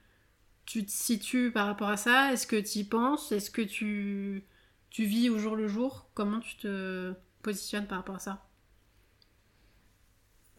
[0.65, 2.33] tu te situes par rapport à ça?
[2.33, 3.33] Est-ce que tu y penses?
[3.33, 4.47] Est-ce que tu,
[4.91, 6.09] tu vis au jour le jour?
[6.15, 8.45] Comment tu te positionnes par rapport à ça?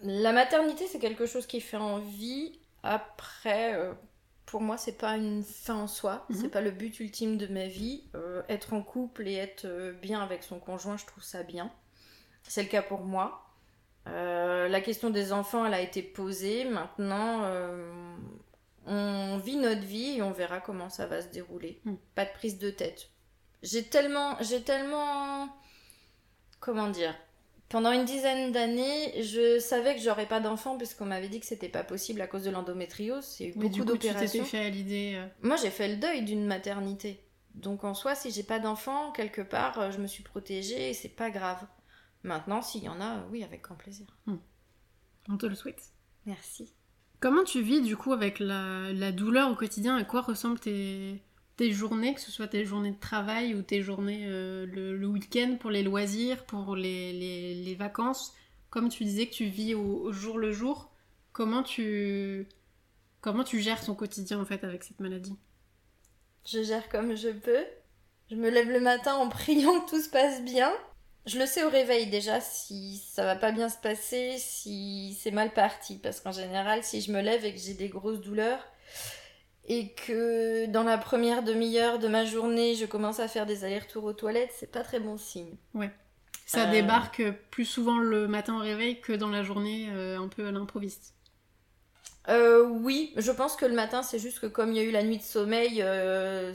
[0.01, 2.59] La maternité, c'est quelque chose qui fait envie.
[2.83, 3.93] Après, euh,
[4.49, 6.25] pour moi, c'est pas une fin en soi.
[6.29, 6.35] Mhm.
[6.35, 8.03] C'est pas le but ultime de ma vie.
[8.15, 11.71] Euh, être en couple et être euh, bien avec son conjoint, je trouve ça bien.
[12.43, 13.45] C'est le cas pour moi.
[14.07, 16.65] Euh, la question des enfants, elle a été posée.
[16.65, 18.15] Maintenant, euh,
[18.87, 21.79] on vit notre vie et on verra comment ça va se dérouler.
[21.85, 21.95] Hmm.
[22.15, 23.09] Pas de prise de tête.
[23.61, 25.49] J'ai tellement, j'ai tellement,
[26.59, 27.13] comment dire,
[27.69, 31.69] pendant une dizaine d'années, je savais que j'aurais pas d'enfants puisqu'on m'avait dit que c'était
[31.69, 33.37] pas possible à cause de l'endométriose.
[33.39, 34.43] Il y a eu beaucoup d'opérations.
[34.43, 35.13] fait à l'idée.
[35.15, 37.23] Euh Moi, j'ai fait le deuil d'une maternité.
[37.53, 41.09] Donc en soi, si j'ai pas d'enfants, quelque part, je me suis protégée et c'est
[41.09, 41.65] pas grave.
[42.23, 44.07] Maintenant, s'il y en a, oui, avec grand plaisir.
[44.25, 44.37] Hmm.
[45.29, 45.91] On te le souhaite.
[46.25, 46.73] Merci.
[47.19, 49.95] Comment tu vis du coup avec la, douleur au quotidien?
[49.95, 51.21] À quoi ressemblent tes,
[51.71, 55.71] journées, que ce soit tes journées de travail ou tes journées euh, le, week-end pour
[55.71, 58.33] les loisirs, pour les, vacances
[58.69, 60.91] Comme tu disais que tu vis au, jour le jour,
[61.33, 62.47] comment tu,
[63.21, 65.35] comment tu gères ton quotidien en fait avec cette maladie?
[66.45, 67.65] Je gère comme je peux.
[68.31, 70.71] Je me lève le matin en priant que tout se passe bien.
[71.25, 75.31] Je le sais au réveil déjà si ça va pas bien se passer, si c'est
[75.31, 75.97] mal parti.
[75.97, 78.63] Parce qu'en général, si je me lève et que j'ai des grosses douleurs
[79.69, 84.03] et que dans la première demi-heure de ma journée, je commence à faire des allers-retours
[84.03, 85.55] aux toilettes, c'est pas très bon signe.
[85.75, 85.91] Ouais.
[86.47, 86.71] Ça euh.
[86.71, 90.51] débarque plus souvent le matin au réveil que dans la journée euh, un peu à
[90.51, 91.13] l'improviste.
[92.27, 94.91] Euh, oui, je pense que le matin, c'est juste que comme il y a eu
[94.91, 95.83] la nuit de sommeil,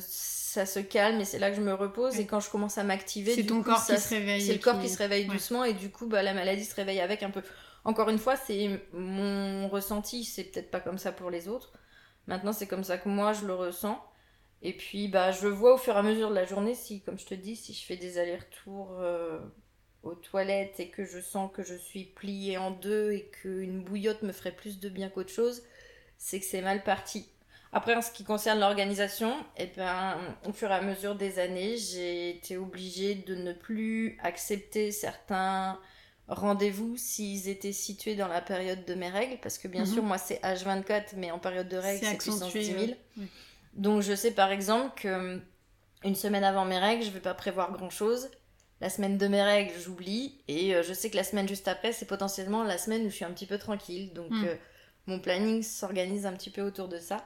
[0.00, 2.18] ça se calme et c'est là que je me repose.
[2.18, 4.42] Et quand je commence à m'activer, c'est ton corps qui se réveille.
[4.42, 7.00] C'est le corps qui se réveille doucement et du coup, bah, la maladie se réveille
[7.00, 7.42] avec un peu.
[7.85, 11.72] Encore une fois, c'est mon ressenti, c'est peut-être pas comme ça pour les autres.
[12.27, 14.03] Maintenant, c'est comme ça que moi je le ressens.
[14.63, 17.19] Et puis, bah, je vois au fur et à mesure de la journée si, comme
[17.19, 19.39] je te dis, si je fais des allers-retours euh,
[20.03, 24.23] aux toilettes et que je sens que je suis pliée en deux et qu'une bouillotte
[24.23, 25.63] me ferait plus de bien qu'autre chose,
[26.17, 27.29] c'est que c'est mal parti.
[27.73, 31.77] Après, en ce qui concerne l'organisation, eh ben, au fur et à mesure des années,
[31.77, 35.79] j'ai été obligée de ne plus accepter certains
[36.29, 39.87] rendez-vous s'ils étaient situés dans la période de mes règles, parce que bien Mhm.
[39.87, 42.91] sûr, moi c'est H24, mais en période de règles, C'est puissance accentué, 10 000.
[42.93, 43.27] euh, oui.
[43.75, 45.39] Donc je sais par exemple que euh,
[46.05, 48.31] une semaine avant mes règles, je vais pas prévoir grand-chose.
[48.81, 50.43] La semaine de mes règles, j'oublie.
[50.49, 53.15] Et euh, je sais que la semaine juste après, c'est potentiellement la semaine où je
[53.15, 54.13] suis un petit peu tranquille.
[54.13, 54.45] Donc Mm.
[54.45, 54.57] euh,
[55.07, 57.25] mon planning s'organise un petit peu autour de ça.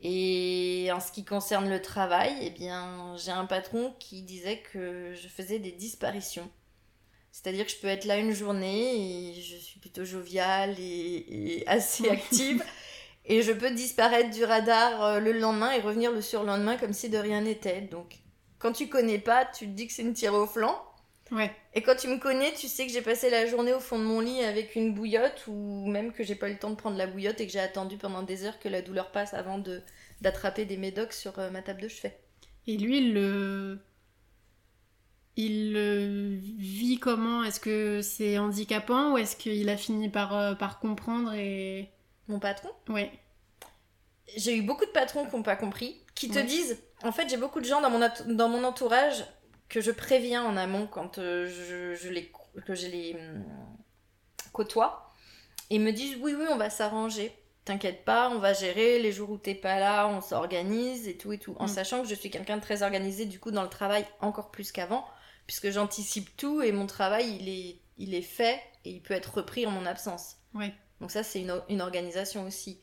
[0.00, 5.14] Et en ce qui concerne le travail, eh bien, j'ai un patron qui disait que
[5.14, 6.50] je faisais des disparitions.
[7.34, 11.68] C'est-à-dire que je peux être là une journée et je suis plutôt joviale et, et
[11.68, 12.62] assez active.
[13.26, 17.10] et je peux disparaître du radar euh, le lendemain et revenir le surlendemain comme si
[17.10, 17.80] de rien n'était.
[17.80, 18.20] Donc,
[18.60, 20.80] quand tu connais pas, tu te dis que c'est une tire au flanc.
[21.32, 21.50] Ouais.
[21.74, 24.04] Et quand tu me connais, tu sais que j'ai passé la journée au fond de
[24.04, 26.96] mon lit avec une bouillotte ou même que j'ai pas eu le temps de prendre
[26.96, 29.82] la bouillotte et que j'ai attendu pendant des heures que la douleur passe avant de
[30.20, 32.16] d'attraper des médocs sur euh, ma table de chevet.
[32.68, 33.80] Et lui, il le.
[35.36, 37.42] Il le vit comment?
[37.42, 41.90] Est-ce que c'est handicapant ou est-ce qu'il a fini par, euh, par comprendre et.
[42.28, 42.70] Mon patron?
[42.88, 43.10] Ouais.
[44.36, 46.44] J'ai eu beaucoup de patrons qui n'ont pas compris, qui te Ouais.
[46.44, 49.24] disent, en fait j'ai beaucoup de gens dans mon, dans mon entourage
[49.68, 52.32] que je préviens en amont quand euh, je, je les,
[52.64, 53.44] que je les hum,
[54.52, 55.10] côtoie.
[55.70, 57.32] Ils me disent oui oui on va s'arranger,
[57.64, 61.32] t'inquiète pas, on va gérer les jours où t'es pas là, on s'organise et tout
[61.32, 61.54] et tout.
[61.58, 61.68] En Mm.
[61.68, 64.72] sachant que je suis quelqu'un de très organisé du coup dans le travail encore plus
[64.72, 65.06] qu'avant,
[65.46, 69.34] puisque j'anticipe tout et mon travail il est, il est fait et il peut être
[69.34, 70.36] repris en mon absence.
[71.00, 72.80] Donc ça, c'est une, organisation aussi.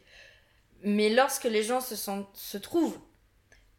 [0.83, 2.99] Mais lorsque les gens se, sentent, se trouvent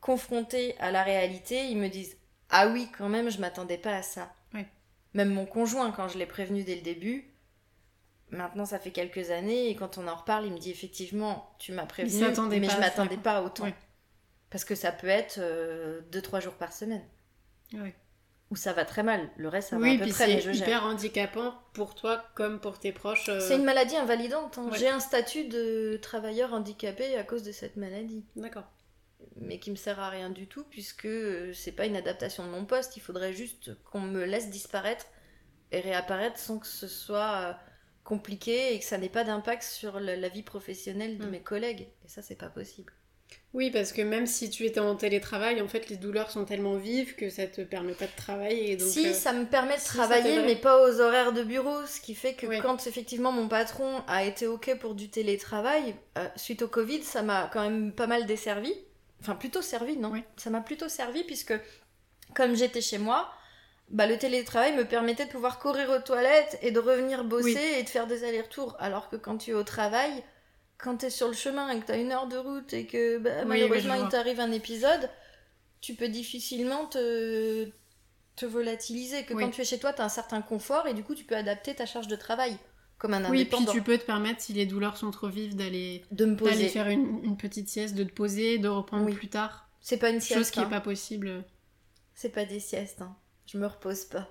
[0.01, 2.16] confrontés à la réalité, ils me disent
[2.49, 4.33] Ah oui, quand même, je m'attendais pas à ça.
[5.14, 7.31] Même mon conjoint, quand je l'ai prévenu dès le début,
[8.31, 11.73] maintenant ça fait quelques années, et quand on en reparle, il me dit effectivement, tu
[11.73, 13.68] m'as prévenu, mais pas je m'attendais pas autant.
[14.49, 15.38] Parce que ça peut être
[16.11, 17.05] 2-3 jours par semaine.
[17.75, 17.95] Ouais.
[18.53, 19.31] Où ça va très mal.
[19.38, 22.61] Le reste, ça oui, va à peu puis près, c'est hyper handicapant pour toi comme
[22.61, 23.31] pour tes proches.
[23.31, 24.59] euh, C'est une maladie invalidante.
[24.59, 24.69] hein.
[24.71, 24.79] Ouais.
[24.79, 28.25] J'ai un statut de travailleur handicapé à cause de cette maladie.
[28.37, 28.67] D'accord.
[29.37, 32.51] mais qui me sert à rien du tout puisque euh, c'est pas une adaptation de
[32.51, 32.97] mon poste.
[32.99, 35.07] Il faudrait juste qu'on me laisse disparaître
[35.71, 37.53] et réapparaître sans que ce soit euh,
[38.05, 41.31] compliqué et que ça n'ait pas d'impact sur la, vie professionnelle de Mm.
[41.31, 41.88] mes collègues.
[42.05, 42.93] Et ça, c'est pas possible.
[43.55, 46.77] Oui, parce que même si tu étais en télétravail, en fait, les douleurs sont tellement
[46.77, 48.73] vives que ça te permet pas de travailler.
[48.73, 51.43] et Donc, si, euh, ça me permet de si, travailler, mais pas aux horaires de
[51.43, 52.61] bureau, ce qui fait que Oui.
[52.62, 57.21] quand effectivement mon patron a été OK pour du télétravail, euh, suite au Covid, ça
[57.23, 58.73] m'a quand même pas mal desservi.
[59.21, 60.11] Enfin, plutôt servi, non?
[60.12, 60.23] Oui.
[60.38, 61.55] Ça m'a plutôt servi puisque,
[62.35, 63.31] comme j'étais chez moi,
[63.91, 67.79] bah, le télétravail me permettait de pouvoir courir aux toilettes et de revenir bosser Oui.
[67.79, 68.77] et de faire des allers-retours.
[68.81, 70.11] Alors que quand tu es au travail,
[70.83, 72.87] quand tu es sur le chemin et que tu as une heure de route et
[72.87, 75.09] que bah, Oui, malheureusement il t'arrive un épisode,
[75.81, 77.68] tu peux difficilement te,
[78.37, 79.25] te volatiliser.
[79.25, 79.45] Que Oui.
[79.45, 81.37] quand tu es chez toi, tu as un certain confort et du coup tu peux
[81.37, 82.57] adapter ta charge de travail
[82.99, 86.05] comme un Oui, puis tu peux te permettre, si les douleurs sont trop vives, d'aller
[86.73, 89.14] faire une, une petite sieste, de te poser, de reprendre Oui.
[89.14, 89.68] plus tard.
[89.81, 90.51] C'est pas une Chose sieste.
[90.53, 90.68] qui est hein.
[90.68, 91.45] pas possible.
[92.14, 93.03] C'est pas des siestes.
[93.03, 93.16] hein.
[93.47, 94.29] Je me repose pas.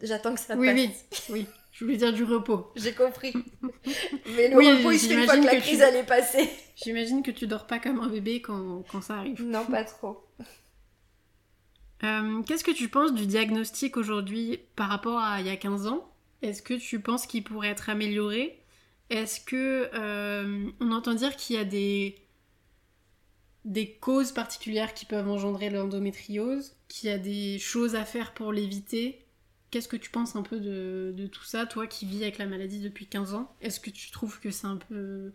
[0.00, 1.04] J'attends que ça Oui, passe.
[1.28, 1.46] oui, oui.
[1.76, 2.70] Je voulais dire du repos.
[2.76, 3.32] J'ai compris.
[4.36, 6.48] Mais le Oui, repos, il se fait une fois que la crise tu- est passée.
[6.76, 9.42] J'imagine que tu dors pas comme un bébé quand, quand ça arrive.
[9.42, 10.24] Non, pas trop.
[12.04, 15.86] Euh, Qu'est-ce que tu penses du diagnostic aujourd'hui par rapport à il y a 15
[15.88, 16.08] ans?
[16.42, 18.60] Est-ce que tu penses qu'il pourrait être amélioré?
[19.10, 22.16] Est-ce que euh, on entend dire qu'il y a des
[23.64, 28.52] des causes particulières qui peuvent engendrer l'endométriose, qu'il y a des choses à faire pour
[28.52, 29.23] l'éviter?
[29.74, 32.78] Qu'est-ce que tu penses un peu de, tout ça, toi qui vis avec la maladie
[32.78, 33.52] depuis 15 ans?
[33.60, 35.32] Est-ce que tu trouves que c'est un peu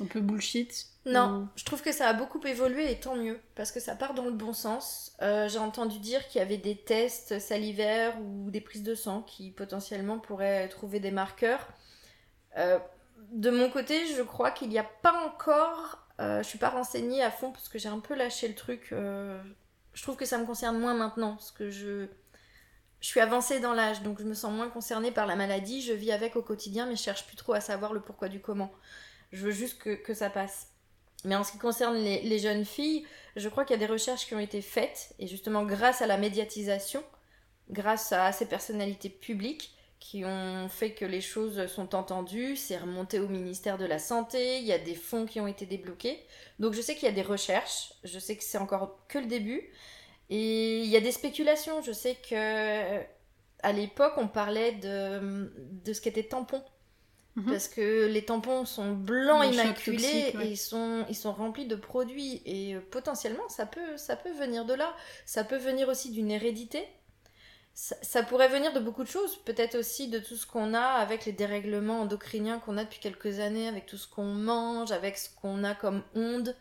[0.00, 3.70] un peu bullshit Non, je trouve que ça a beaucoup évolué et tant mieux, parce
[3.70, 5.12] que ça part dans le bon sens.
[5.20, 9.20] Euh, J'ai entendu dire qu'il y avait des tests salivaires ou des prises de sang
[9.20, 11.68] qui potentiellement pourraient trouver des marqueurs.
[12.56, 12.78] Euh,
[13.32, 16.06] de mon côté, je crois qu'il n'y a pas encore.
[16.18, 18.88] euh, je suis pas renseignée à fond parce que j'ai un peu lâché le truc.
[18.92, 19.42] euh,
[19.92, 22.08] je trouve que ça me concerne moins maintenant, parce que je.
[23.02, 25.82] Je suis avancée dans l'âge, donc je me sens moins concernée par la maladie.
[25.82, 28.40] Je vis avec au quotidien, mais je cherche plus trop à savoir le pourquoi du
[28.40, 28.72] comment.
[29.32, 30.68] Je veux juste que, que ça passe.
[31.24, 33.04] Mais en ce qui concerne les, les jeunes filles,
[33.36, 36.06] je crois qu'il y a des recherches qui ont été faites, et justement grâce à
[36.06, 37.04] la médiatisation,
[37.70, 42.56] grâce à ces personnalités publiques, qui ont fait que les choses sont entendues.
[42.56, 44.58] C'est remonté au ministère de la Santé.
[44.58, 46.18] Il y a des fonds qui ont été débloqués.
[46.58, 47.92] Donc je sais qu'il y a des recherches.
[48.02, 49.62] Je sais que c'est encore que le début.
[50.30, 51.82] Et il y a des spéculations.
[51.82, 53.00] Je sais que
[53.62, 55.50] à l'époque, on parlait de,
[55.84, 56.62] de ce qu'était tampon.
[57.36, 57.46] Mhm.
[57.46, 62.42] Parce que les tampons sont blancs immaculés et ils sont, ils sont remplis de produits.
[62.44, 64.94] Et euh, potentiellement, ça peut, ça peut venir de là.
[65.24, 66.86] Ça peut venir aussi d'une hérédité.
[67.74, 69.36] Ça, pourrait venir de beaucoup de choses.
[69.46, 73.38] Peut-être aussi de tout ce qu'on a avec les dérèglements endocriniens qu'on a depuis quelques
[73.38, 76.54] années, avec tout ce qu'on mange, avec ce qu'on a comme onde.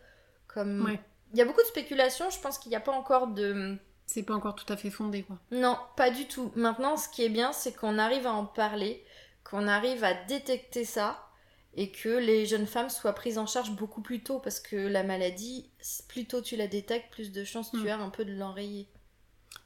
[0.47, 0.97] Comme...
[1.33, 2.29] Il y a beaucoup de spéculations.
[2.29, 3.77] Je pense qu'il n'y a pas encore de
[4.11, 5.39] c'est pas encore tout à fait fondé, quoi.
[5.51, 6.51] Non, pas du tout.
[6.57, 9.05] Maintenant, ce qui est bien, c'est qu'on arrive à en parler,
[9.45, 11.29] qu'on arrive à détecter ça,
[11.75, 15.03] et que les jeunes femmes soient prises en charge beaucoup plus tôt, parce que la
[15.03, 15.69] maladie,
[16.09, 17.87] plus tôt tu la détectes, plus de chances tu hmm.
[17.87, 18.89] as un peu de l'enrayer.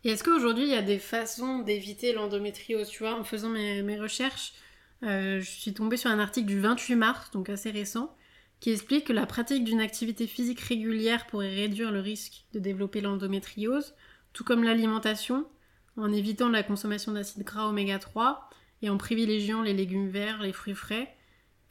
[0.04, 4.00] Et est-ce qu'aujourd'hui, il y a des façons d'éviter l'endométriose Tu vois, en faisant mes,
[4.00, 4.54] recherches,
[5.02, 8.16] euh, je suis tombée sur un article du 28 mars, donc assez récent,
[8.60, 13.02] qui explique que la pratique d'une activité physique régulière pourrait réduire le risque de développer
[13.02, 13.94] l'endométriose
[14.36, 15.48] tout comme l'alimentation,
[15.96, 18.50] en évitant la consommation d'acides gras oméga 3
[18.82, 21.16] et en privilégiant les légumes verts, les fruits frais.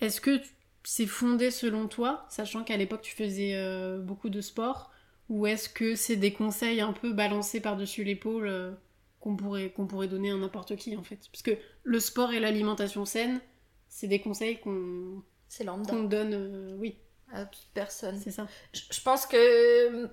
[0.01, 0.41] Est-ce que
[0.83, 4.91] c'est fondé selon toi, sachant qu'à l'époque tu faisais euh, beaucoup de sport,
[5.29, 8.73] ou est-ce que c'est des conseils un peu balancés par-dessus l'épaule euh,
[9.21, 11.29] qu'on pourrait, qu'on pourrait donner à n'importe qui en fait?
[11.31, 13.43] Parce que le sport et l'alimentation saine,
[13.89, 15.23] c'est des conseils qu'on
[15.87, 16.99] qu'on donne, euh, oui.
[17.33, 18.21] À toute personne.
[18.23, 18.47] C'est ça.
[18.73, 20.09] Je pense que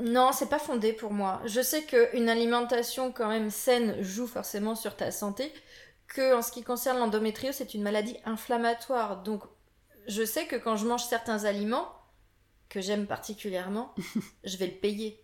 [0.00, 1.40] non, c'est pas fondé pour moi.
[1.44, 5.52] Je sais qu'une alimentation quand même saine joue forcément sur ta santé,
[6.08, 9.22] que en ce qui concerne l'endométriose, c'est une maladie inflammatoire.
[9.22, 9.42] Donc,
[10.08, 11.88] je sais que quand je mange certains aliments,
[12.68, 13.94] que j'aime particulièrement,
[14.44, 15.22] je vais le payer.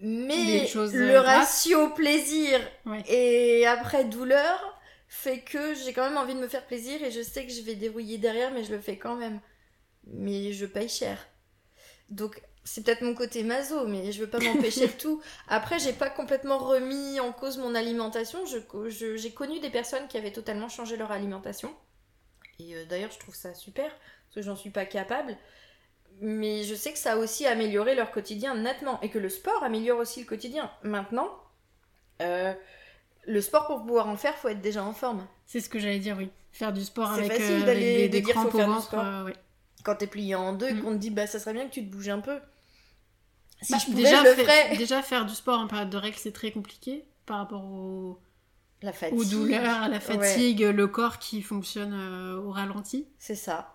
[0.00, 2.58] Mais le euh, ratio plaisir
[3.06, 4.77] et après douleur
[5.08, 7.62] fait que j'ai quand même envie de me faire plaisir et je sais que je
[7.62, 9.40] vais dérouiller derrière, mais je le fais quand même.
[10.06, 11.26] Mais je paye cher.
[12.10, 15.22] Donc c'est peut-être mon côté maso, mais je veux pas m'empêcher de tout.
[15.48, 18.40] Après, j'ai pas complètement remis en cause mon alimentation.
[18.46, 21.74] j'ai connu des personnes qui avaient totalement changé leur alimentation.
[22.58, 25.36] Et euh, d'ailleurs, je trouve ça super, parce que j'en suis pas capable.
[26.20, 29.00] Mais je sais que ça a aussi amélioré leur quotidien nettement.
[29.00, 30.70] Et que le sport améliore aussi le quotidien.
[30.82, 31.30] Maintenant,
[32.20, 32.52] euh,
[33.28, 35.26] le sport pour pouvoir en faire, faut être déjà en forme.
[35.46, 36.30] C'est ce que j'allais dire, oui.
[36.52, 39.30] Faire du sport avec, facile euh, d'aller des, faire du sport.
[39.84, 40.82] Quand t'es plié en deux et mm.
[40.82, 42.40] qu'on te dit bah ça serait bien que tu te bouges un peu
[43.62, 44.76] si bah, je pouvais, déjà, je le ferais.
[44.76, 48.18] Déjà, faire du sport en période de règles, c'est très compliqué par rapport au...
[48.82, 49.18] la fatigue.
[49.18, 53.08] aux douleurs, à la fatigue, le corps qui fonctionne euh, au ralenti.
[53.18, 53.74] C'est ça.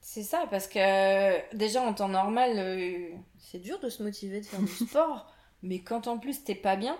[0.00, 4.46] C'est ça, parce que déjà en temps normal, euh, c'est dur de se motiver de
[4.46, 5.30] faire du sport,
[5.62, 6.96] mais quand en plus t'es pas bien,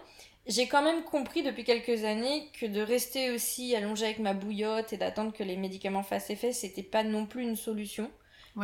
[0.49, 4.93] j'ai quand même compris depuis quelques années que de rester aussi allongé avec ma bouillotte
[4.93, 8.11] et d'attendre que les médicaments fassent effet, c'était pas non plus une solution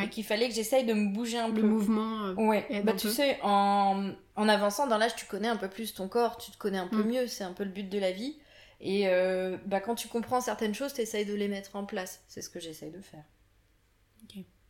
[0.00, 1.60] et qu'il fallait que j'essaye de me bouger un peu.
[1.60, 2.24] Le mouvement.
[2.24, 2.82] Euh, ouais.
[2.84, 6.36] Bah, tu sais, en, en avançant dans l'âge, tu connais un peu plus ton corps,
[6.36, 7.08] tu te connais un peu mm.
[7.08, 8.36] mieux, c'est un peu le but de la vie.
[8.80, 12.22] Et euh, bah, quand tu comprends certaines choses, tu essayes de les mettre en place.
[12.28, 13.24] C'est ce que j'essaye de faire.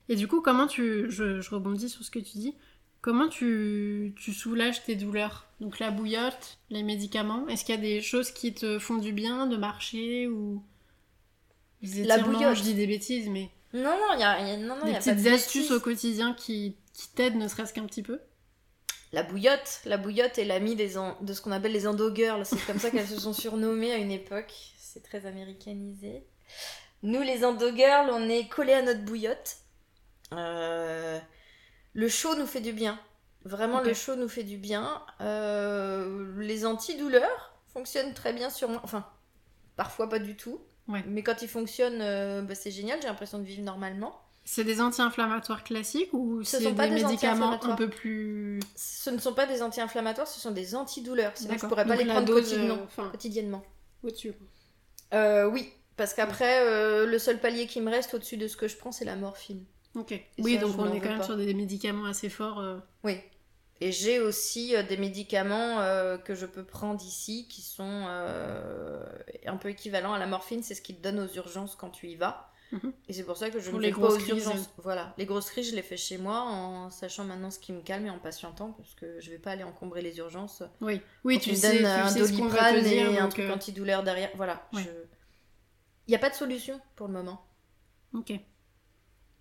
[0.08, 1.10] Et du coup, comment tu.
[1.10, 2.54] Je, je, rebondis sur ce que tu dis.
[3.00, 5.46] Comment tu, tu soulages tes douleurs?
[5.64, 9.12] Donc la bouillotte, les médicaments, est-ce qu'il y a des choses qui te font du
[9.12, 10.62] bien de marcher ou.
[11.82, 12.56] La bouillotte.
[12.56, 13.48] Je dis des bêtises, mais.
[13.72, 17.48] Non, non, il y a, non, Des petites astuces au quotidien qui, qui t'aident, ne
[17.48, 18.20] serait-ce qu'un petit peu?
[19.12, 19.80] La bouillotte.
[19.86, 22.44] La bouillotte est l'amie des de ce qu'on appelle les endo-girls.
[22.44, 24.52] C'est comme ça qu'elles se sont surnommées à une époque.
[24.76, 26.26] C'est très américanisé.
[27.02, 29.56] Nous, les endo-girls, on est collés à notre bouillotte.
[30.34, 31.18] Euh,
[31.94, 33.00] le chaud nous fait du bien.
[33.44, 35.02] Vraiment, le chaud nous fait du bien.
[35.20, 38.80] Euh, les antidouleurs fonctionnent très bien sur moi.
[38.84, 39.04] Enfin,
[39.76, 40.60] parfois pas du tout.
[40.86, 44.20] Mais quand ils fonctionnent, euh, bah, c'est génial, j'ai l'impression de vivre normalement.
[44.46, 48.60] C'est des anti-inflammatoires classiques ou c'est des, des médicaments un peu plus...
[48.76, 51.32] Ce ne sont pas des anti-inflammatoires, ce sont des antidouleurs.
[51.34, 52.86] Sinon je pourrais pas les prendre quotidiennement.
[52.98, 53.62] Euh, quotidiennement.
[54.02, 54.34] Au-dessus
[55.14, 58.76] euh, Oui, parce qu'après, le seul palier qui me reste au-dessus de ce que je
[58.76, 59.64] prends, c'est la morphine.
[59.94, 60.20] Ok.
[60.38, 62.62] oui, donc on est quand même sur des médicaments assez forts.
[63.02, 63.18] Oui,
[63.80, 69.04] et j'ai aussi euh, des médicaments euh, que je peux prendre ici qui sont euh,
[69.46, 70.62] un peu équivalents à la morphine.
[70.62, 72.50] C'est ce qu'ils te donne aux urgences quand tu y vas.
[72.72, 72.92] Mhm.
[73.08, 74.70] Et c'est pour ça que je ne vais pas aux urgences.
[74.78, 77.82] Voilà, les grosses crises, je les fais chez moi en sachant maintenant ce qui me
[77.82, 80.62] calme et en patientant parce que je vais pas aller encombrer les urgences.
[80.80, 84.30] Oui, oui, tu, sais, donnes un doliprane et un truc antidouleur derrière.
[84.36, 84.68] Voilà.
[84.72, 87.44] Il n'y a pas de solution pour le moment.
[88.12, 88.32] Ok.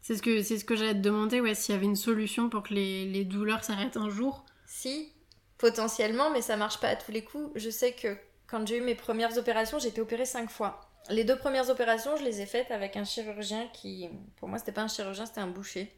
[0.03, 2.49] C'est ce que, c'est ce que j'allais te demander, ouais, s'il y avait une solution
[2.49, 4.43] pour que les, les douleurs s'arrêtent un jour.
[4.65, 5.13] Si,
[5.57, 7.49] potentiellement, mais ça marche pas à tous les coups.
[7.55, 10.81] Je sais que quand j'ai eu mes premières opérations, j'ai été opérée cinq fois.
[11.09, 14.73] Les deux premières opérations, je les ai faites avec un chirurgien qui, pour moi, c'était
[14.73, 15.89] pas un chirurgien, c'était un boucher,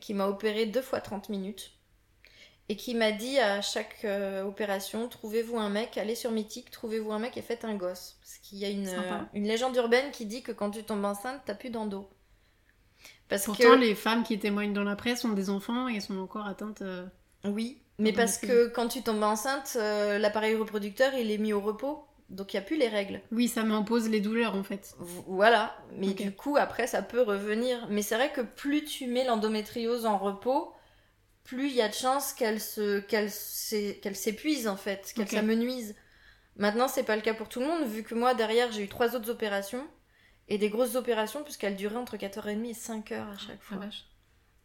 [0.00, 1.72] qui m'a opéré deux fois 30 minutes
[2.70, 7.12] et qui m'a dit à chaque euh, opération trouvez-vous un mec, allez sur Mythique, trouvez-vous
[7.12, 8.16] un mec et faites un gosse.
[8.20, 11.04] Parce qu'il y a une, euh, une légende urbaine qui dit que quand tu tombes
[11.04, 12.08] enceinte, t'as plus d'endo.
[13.30, 13.80] Parce Pourtant, que.
[13.80, 16.82] les femmes qui témoignent dans la presse ont des enfants et sont encore atteintes.
[16.82, 17.06] euh,
[17.44, 21.60] Oui, mais parce que quand tu tombes enceinte, euh, l'appareil reproducteur il est mis au
[21.60, 23.20] repos, donc il n'y a plus les règles.
[23.32, 24.94] Oui, ça m'impose les douleurs en fait.
[25.26, 27.86] Voilà, mais du coup après ça peut revenir.
[27.88, 30.72] Mais c'est vrai que plus tu mets l'endométriose en repos,
[31.44, 35.26] plus il y a de chances qu'elle se qu'elle s'é- qu'elle s'épuise en fait, qu'elle
[35.26, 35.30] Ok.
[35.30, 35.94] s'amenuise.
[36.56, 38.88] Maintenant c'est pas le cas pour tout le monde vu que moi derrière j'ai eu
[38.88, 39.86] trois autres opérations
[40.50, 43.86] et des grosses opérations puisqu'elles duraient entre 4h30 et 5h à chaque La fois.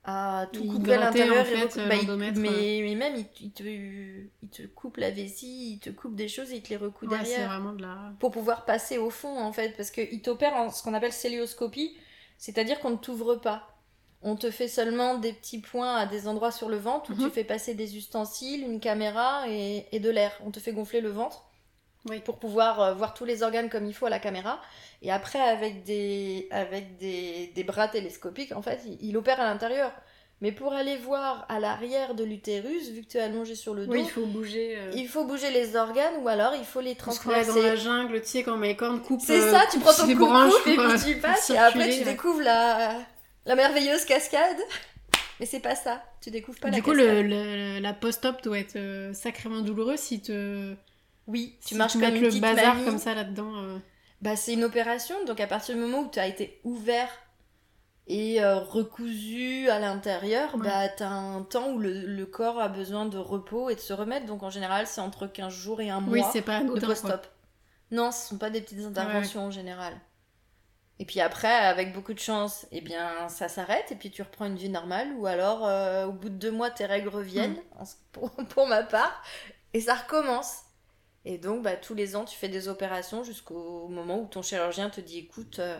[0.07, 3.15] à tout couper à l'intérieur en et fait, euh, bah, il- l'endomètre, mais, mais même
[3.15, 6.61] il, il te, il te coupe la vessie, il te coupe des choses et il
[6.61, 8.13] te les recoue Ouais, derrière vraiment de la.
[8.19, 11.95] pour pouvoir passer au fond en fait parce qu'il t'opère en ce qu'on appelle célioscopie,
[12.37, 13.71] c'est-à-dire qu'on ne t'ouvre pas.
[14.27, 17.25] On te fait seulement des petits points à des endroits sur le ventre où Mhm.
[17.25, 20.31] tu fais passer des ustensiles, une caméra et, et de l'air.
[20.45, 21.45] On te fait gonfler le ventre
[22.09, 22.19] Oui.
[22.19, 24.61] pour pouvoir euh, voir tous les organes comme il faut à la caméra.
[25.01, 29.45] Et après, avec des, avec des, des bras télescopiques, en fait, il, il opère à
[29.45, 29.91] l'intérieur.
[30.41, 33.85] Mais pour aller voir à l'arrière de l'utérus, vu que tu es allongé sur le
[33.85, 34.75] dos, Oui, il faut bouger.
[34.77, 37.53] euh, il faut bouger les organes ou alors il faut les transpercer.
[37.53, 39.21] dans la jungle, tu sais, quand mes cornes coupent.
[39.25, 42.03] C'est euh, ça, tu prends ton coupe branches et puis tu passes et après tu
[42.03, 42.99] découvres la,
[43.45, 44.57] la merveilleuse cascade.
[45.39, 47.07] Mais c'est pas ça, tu découvres pas la Du coup, cascade.
[47.07, 50.73] le, le- la post-op doit être sacrément douloureuse si te.
[51.27, 52.85] Oui, tu si marches te comme le bazar mamie.
[52.85, 53.51] comme ça là-dedans.
[53.55, 53.77] euh.
[54.21, 57.09] Bah c'est une opération, donc à partir du moment où tu as été ouvert
[58.07, 60.61] et euh, recousu à l'intérieur, Ouais.
[60.63, 63.93] bah t'as un temps où le, le corps a besoin de repos et de se
[63.93, 64.25] remettre.
[64.27, 66.13] Donc en général, c'est entre 15 jours et un mois.
[66.13, 67.27] Oui, c'est pas de post-op.
[67.91, 69.93] Non, ce sont pas des petites interventions en général.
[70.97, 74.45] Et puis après, avec beaucoup de chance, eh bien, ça s'arrête et puis tu reprends
[74.45, 75.11] une vie normale.
[75.17, 78.65] Ou alors, euh, au bout de deux mois, tes règles reviennent, en ce- pour, pour
[78.67, 79.21] ma part,
[79.73, 80.59] et ça recommence.
[81.25, 84.89] Et donc, bah, tous les ans, tu fais des opérations jusqu'au moment où ton chirurgien
[84.91, 85.79] te dit, écoute, euh,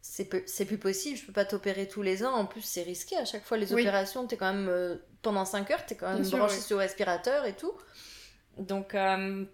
[0.00, 0.24] c'est
[0.66, 2.32] plus possible, je peux pas t'opérer tous les ans.
[2.32, 3.82] En plus, c'est risqué à chaque fois les Oui.
[3.82, 4.26] opérations.
[4.26, 6.62] T'es quand même euh, pendant 5 heures, t'es quand même Bien sûr, branché oui.
[6.62, 7.72] sur le respirateur et tout.
[8.58, 9.44] Donc, euh,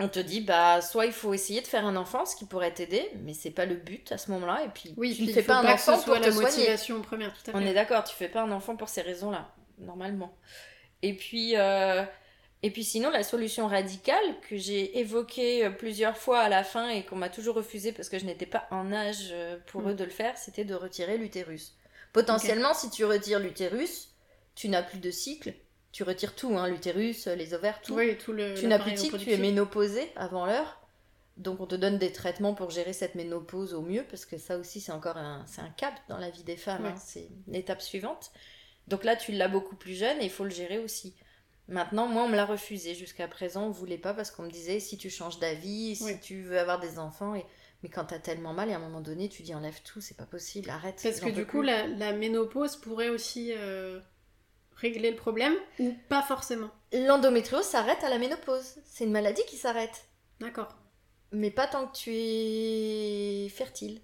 [0.00, 2.74] on te dit, bah, soit il faut essayer de faire un enfant, ce qui pourrait
[2.74, 4.64] t'aider, mais c'est pas le but à ce moment-là.
[4.64, 6.48] Et puis, Oui, tu ne fais pas un enfant pour la te soigner.
[6.58, 7.56] motivation première, tout à fait.
[7.56, 10.36] On est d'accord, tu fais pas un enfant pour ces raisons-là, normalement.
[11.00, 12.04] Et puis, euh,
[12.62, 16.88] et puis sinon, la solution radicale que j'ai évoquée euh, plusieurs fois à la fin
[16.88, 19.88] et qu'on m'a toujours refusée parce que je n'étais pas en âge euh, pour Mm.
[19.90, 21.74] eux de le faire, c'était de retirer l'utérus.
[22.12, 24.08] Potentiellement, si tu retires l'utérus,
[24.54, 25.54] tu n'as plus de cycle.
[25.92, 27.94] Tu retires tout, hein, l'utérus, les ovaires, tout.
[27.94, 28.54] Oui, tout le.
[28.54, 30.78] Tu n'as plus de cycle, tu es ménopausée avant l'heure.
[31.38, 34.58] Donc on te donne des traitements pour gérer cette ménopause au mieux, parce que ça
[34.58, 36.90] aussi c'est encore un, un cap dans la vie des femmes, Ouais.
[36.90, 38.30] hein, c'est l'étape suivante.
[38.88, 41.14] Donc là tu l'as beaucoup plus jeune et il faut le gérer aussi.
[41.68, 44.80] Maintenant, moi on me l'a refusé jusqu'à présent, on voulait pas parce qu'on me disait
[44.80, 46.20] si tu changes d'avis, si Oui.
[46.20, 47.46] tu veux avoir des enfants, et...
[47.82, 50.16] mais quand t'as tellement mal et à un moment donné tu dis enlève tout, c'est
[50.16, 51.00] pas possible, arrête.
[51.02, 51.66] Parce que du coup, plus.
[51.66, 54.00] la, la ménopause pourrait aussi euh,
[54.76, 56.70] régler le problème ou pas forcément.
[56.92, 60.08] L'endométriose s'arrête à la ménopause, c'est une maladie qui s'arrête,
[60.40, 60.76] D'accord.
[61.30, 64.02] mais pas tant que tu es fertile.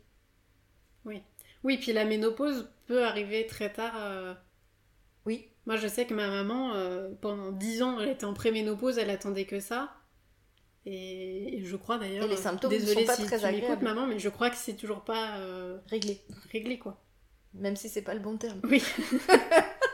[1.64, 3.94] Oui, puis la ménopause peut arriver très tard.
[3.96, 4.32] euh.
[5.26, 5.48] Oui.
[5.68, 9.10] Moi, je sais que ma maman, euh, pendant 10 ans, elle était en préménopause, elle
[9.10, 9.92] attendait que ça.
[10.86, 12.24] Et, et je crois d'ailleurs.
[12.24, 13.84] Et les symptômes ne sont pas si très tu agréables.
[13.84, 16.22] maman, mais je crois que c'est toujours pas euh, Réglé.
[16.50, 17.04] réglé, quoi.
[17.52, 18.60] Même si c'est pas le bon terme.
[18.64, 18.82] Oui.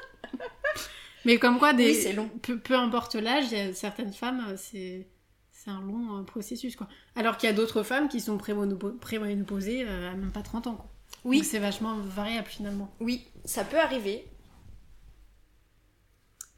[1.24, 1.86] mais comme quoi, des...
[1.86, 2.30] Oui, c'est long.
[2.40, 5.08] Peu, peu importe l'âge, il y a certaines femmes, euh, c'est.
[5.50, 6.86] C'est un long euh, processus, quoi.
[7.16, 10.74] Alors qu'il y a d'autres femmes qui sont préménopausées euh, à même pas 30 ans,
[10.74, 10.90] quoi.
[11.24, 11.38] Oui.
[11.38, 12.94] Donc c'est vachement variable, finalement.
[13.00, 14.28] Oui, ça peut arriver.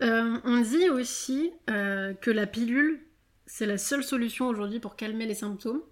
[0.02, 3.00] Euh, on dit aussi euh, que la pilule,
[3.46, 5.82] c'est la seule solution aujourd'hui pour calmer les symptômes.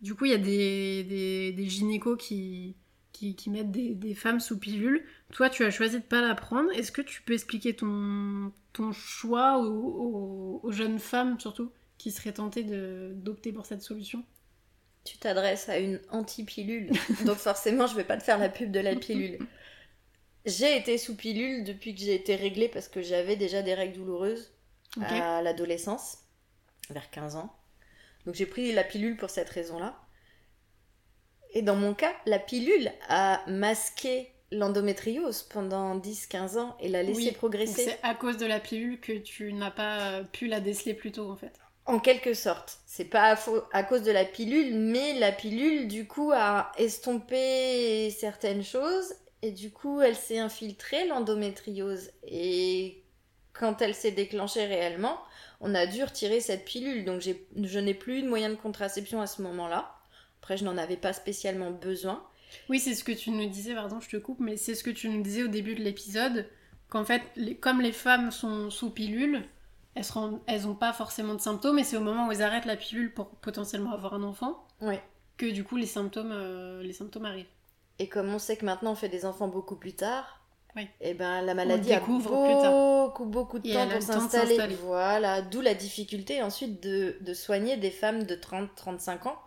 [0.00, 2.76] Du coup, il y a des, des, des gynécos qui,
[3.12, 5.04] qui, qui mettent des, des femmes sous pilule.
[5.32, 6.70] Toi, tu as choisi de pas la prendre.
[6.72, 12.10] Est-ce que tu peux expliquer ton, ton choix aux, aux- aux jeunes femmes, surtout, qui
[12.10, 14.24] seraient tentées de- d'opter pour cette solution?
[15.04, 16.90] Tu t'adresses à une anti-pilule.
[17.26, 19.38] Donc forcément, je vais pas te faire la pub de la pilule.
[20.44, 23.94] J'ai été sous pilule depuis que j'ai été réglée parce que j'avais déjà des règles
[23.96, 24.52] douloureuses
[25.00, 26.18] à l'adolescence,
[26.90, 27.54] vers 15 ans.
[28.26, 29.98] Donc j'ai pris la pilule pour cette raison-là.
[31.52, 37.16] Et dans mon cas, la pilule a masqué l'endométriose pendant 10-15 ans et l'a laissé
[37.18, 37.84] Oui, progresser.
[37.84, 41.30] c'est à cause de la pilule que tu n'as pas pu la déceler plus tôt,
[41.30, 41.52] en fait.
[41.86, 42.80] En quelque sorte.
[42.86, 43.36] C'est pas
[43.72, 49.14] à cause de la pilule, mais la pilule, du coup, a estompé certaines choses.
[49.44, 52.10] Et du coup, elle s'est infiltrée, l'endométriose.
[52.26, 53.02] Et
[53.52, 55.20] quand elle s'est déclenchée réellement,
[55.60, 57.04] on a dû retirer cette pilule.
[57.04, 59.94] Donc, je n'ai plus de moyen de contraception à ce moment-là.
[60.40, 62.24] Après, je n'en avais pas spécialement besoin.
[62.70, 64.90] Oui, c'est ce que tu nous disais, pardon, je te coupe, mais c'est ce que
[64.90, 66.46] tu nous disais au début de l'épisode,
[66.88, 69.42] qu'en fait, les- comme les femmes sont sous pilule,
[69.94, 72.76] elles n'ont elles pas forcément de symptômes, et c'est au moment où elles arrêtent la
[72.76, 74.66] pilule pour potentiellement avoir un enfant
[75.36, 77.46] que du coup les symptômes, euh, les symptômes arrivent.
[77.98, 80.40] Et comme on sait que maintenant on fait des enfants beaucoup plus tard,
[80.76, 80.88] Oui.
[81.00, 84.58] et ben la maladie a beaucoup, beaucoup de Et temps pour s'installer.
[84.82, 89.38] Voilà, d'où la difficulté ensuite de, de soigner des femmes de 30-35 ans.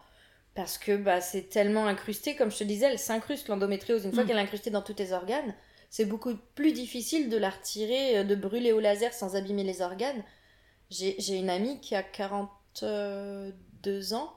[0.55, 4.05] Parce que bah, c'est tellement incrusté, comme je te disais, elle s'incruste l'endométriose.
[4.05, 4.27] Une fois Mm.
[4.27, 5.53] qu'elle est incrustée dans tous tes organes,
[5.89, 9.81] c'est beaucoup plus difficile de la retirer, euh, de brûler au laser sans abîmer les
[9.81, 10.23] organes.
[10.89, 14.33] J'ai j'ai une amie qui a 42 ans,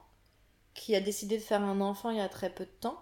[0.74, 2.98] qui a décidé de faire un enfant il y a très peu de temps.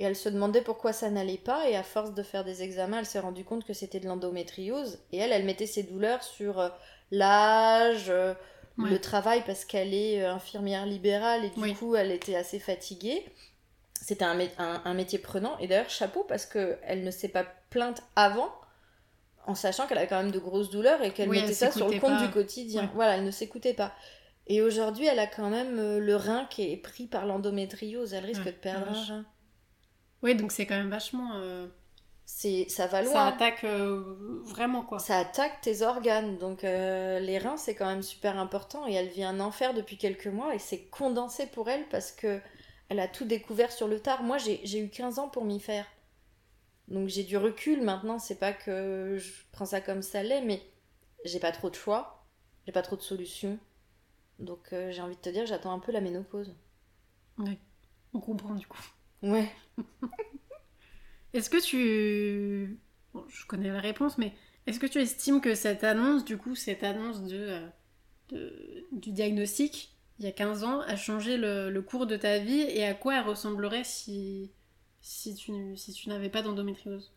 [0.00, 2.98] Et elle se demandait pourquoi ça n'allait pas, et à force de faire des examens,
[3.00, 4.98] elle s'est rendue compte que c'était de l'endométriose.
[5.12, 6.68] Et elle, elle mettait ses douleurs sur euh,
[7.10, 8.34] l'âge, euh,
[8.78, 8.88] Ouais.
[8.88, 11.74] le travail, parce qu'elle est euh, infirmière libérale, et du Oui.
[11.74, 13.26] coup, elle était assez fatiguée.
[14.00, 17.44] C'était un, mé- un- un métier prenant, et d'ailleurs, chapeau, parce qu'elle ne s'est pas
[17.68, 18.50] plainte avant,
[19.46, 21.88] en sachant qu'elle avait quand même de grosses douleurs, et qu'elle Oui, mettait ça sur
[21.90, 22.22] le compte pas.
[22.26, 22.84] du quotidien.
[22.84, 22.88] Ouais.
[22.94, 23.92] Voilà, elle ne s'écoutait pas.
[24.46, 28.14] Et aujourd'hui, elle a quand même le rein qui est pris par l'endométriose.
[28.14, 29.24] Elle risque Ouais, de perdre un rein.
[30.22, 31.32] Oui, donc c'est quand même vachement.
[31.34, 31.66] euh,
[32.26, 33.26] C'est, ça va ça loin.
[33.26, 34.98] attaque euh, vraiment quoi.
[34.98, 36.38] Ça attaque tes organes.
[36.38, 38.86] Donc euh, les reins, c'est quand même super important.
[38.86, 40.54] Et elle vit un enfer depuis quelques mois.
[40.54, 42.40] Et c'est condensé pour elle parce que
[42.88, 44.22] elle a tout découvert sur le tard.
[44.22, 45.86] Moi, j'ai, eu 15 ans pour m'y faire.
[46.88, 48.18] Donc j'ai du recul maintenant.
[48.18, 50.60] C'est pas que je prends ça comme ça l'est, mais
[51.24, 52.26] j'ai pas trop de choix.
[52.66, 53.58] J'ai pas trop de solutions.
[54.38, 56.54] Donc euh, j'ai envie de te dire, j'attends un peu la ménopause.
[58.12, 58.82] On comprend du coup.
[59.22, 59.50] Ouais.
[61.32, 62.78] Est-ce que tu.
[63.14, 64.34] Bon, je connais la réponse, mais
[64.66, 67.68] est-ce que tu estimes que cette annonce, du coup, cette annonce de, euh,
[68.30, 72.38] de- du diagnostic, il y a 15 ans, a changé le, le cours de ta
[72.38, 74.52] vie et à quoi elle ressemblerait si,
[75.00, 77.12] si tu, si tu n'avais pas d'endométriose?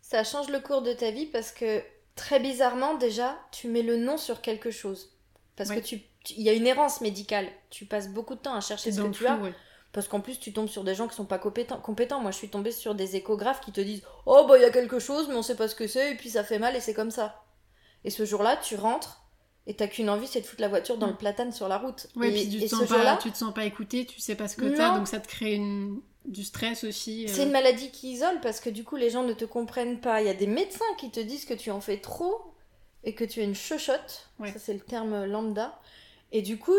[0.00, 1.82] Ça change le cours de ta vie parce que
[2.14, 5.10] très bizarrement déjà tu mets le nom sur quelque chose.
[5.56, 5.76] Parce Oui.
[5.76, 7.48] que tu tu- il y a une errance médicale.
[7.70, 9.36] Tu passes beaucoup de temps à chercher ce que le tu as.
[9.38, 9.54] ouais.
[9.92, 11.78] Parce qu'en plus tu tombes sur des gens qui sont pas compétents.
[11.80, 12.20] compétents.
[12.20, 14.70] Moi je suis tombée sur des échographes qui te disent Oh bah il y a
[14.70, 16.80] quelque chose mais on sait pas ce que c'est et puis ça fait mal et
[16.80, 17.42] c'est comme ça.
[18.04, 19.22] Et ce jour-là tu rentres
[19.66, 21.10] et t'as qu'une envie c'est de foutre la voiture dans Mm.
[21.10, 22.06] le platane sur la route.
[22.16, 24.18] Ouais, et puis tu te, ce sens jour-là pas, tu te sens pas écouté, tu
[24.20, 27.26] sais pas ce que t'as, donc ça te crée une, du stress aussi.
[27.26, 27.28] euh.
[27.32, 30.20] C'est une maladie qui isole parce que du coup les gens ne te comprennent pas.
[30.22, 32.54] Il y a des médecins qui te disent que tu en fais trop
[33.04, 34.30] et que tu es une chochotte.
[34.40, 34.50] Ouais.
[34.52, 35.78] Ça c'est le terme lambda.
[36.34, 36.72] Et du coup,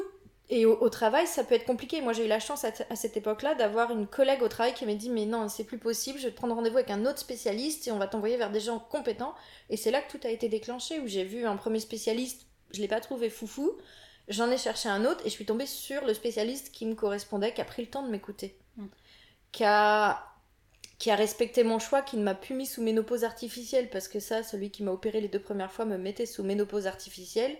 [0.49, 2.01] et au, au travail ça peut être compliqué.
[2.01, 4.93] Moi j'ai eu la chance à, cette époque-là d'avoir une collègue au travail qui m'a
[4.93, 7.87] dit mais non c'est plus possible, je vais te prendre rendez-vous avec un autre spécialiste
[7.87, 9.35] et on va t'envoyer vers des gens compétents.
[9.69, 12.81] Et c'est là que tout a été déclenché où j'ai vu un premier spécialiste, je
[12.81, 13.73] l'ai pas trouvé foufou.
[14.29, 17.53] J'en ai cherché un autre et je suis tombée sur le spécialiste qui me correspondait,
[17.53, 18.57] qui a pris le temps de m'écouter.
[18.77, 18.85] Mm.
[19.51, 20.33] Qui a
[21.03, 24.21] qui a respecté mon choix, qui ne m'a plus mis sous ménopause artificielle, parce que
[24.21, 27.57] ça, celui qui m'a opéré les deux premières fois me mettait sous ménopause artificielle.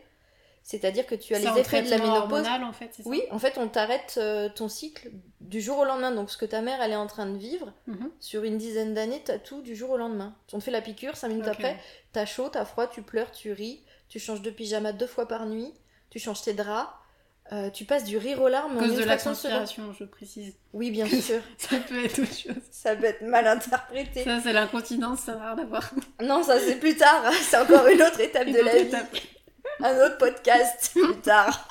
[0.66, 2.22] C'est-à-dire que tu as les effets de la ménopause.
[2.40, 5.12] hormonal, en fait, ça Oui, en fait, on t'arrête euh, ton cycle
[5.42, 6.12] du jour au lendemain.
[6.12, 8.10] Donc, ce que ta mère, elle est en train de vivre, Mhm.
[8.22, 10.34] sur une dizaine d'années, t'as tout du jour au lendemain.
[10.54, 11.78] On te fait la piqûre, cinq minutes après,
[12.14, 15.46] t'as chaud, t'as froid, tu pleures, tu ris, tu changes de pyjama deux fois par
[15.48, 15.74] nuit,
[16.10, 16.90] tu changes tes draps,
[17.52, 20.06] euh, tu passes du rire aux larmes À en cause une de la transpiration, je
[20.06, 20.56] précise.
[20.72, 21.42] Oui, bien sûr.
[21.58, 22.56] Ça peut être autre chose.
[22.72, 24.24] ça peut être mal interprété.
[24.24, 25.92] Ça, c'est l'incontinence, ça n'a rien à voir.
[26.22, 27.30] Non, ça c'est plus tard.
[27.42, 28.92] C'est encore une autre étape Une de la vie.
[29.80, 31.68] Un autre podcast plus tard.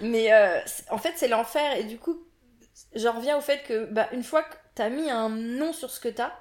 [0.00, 1.76] Mais euh, en fait, c'est l'enfer.
[1.78, 2.22] Et du coup,
[2.94, 6.00] j'en reviens au fait que bah, une fois que t'as mis un nom sur ce
[6.00, 6.32] que t'as,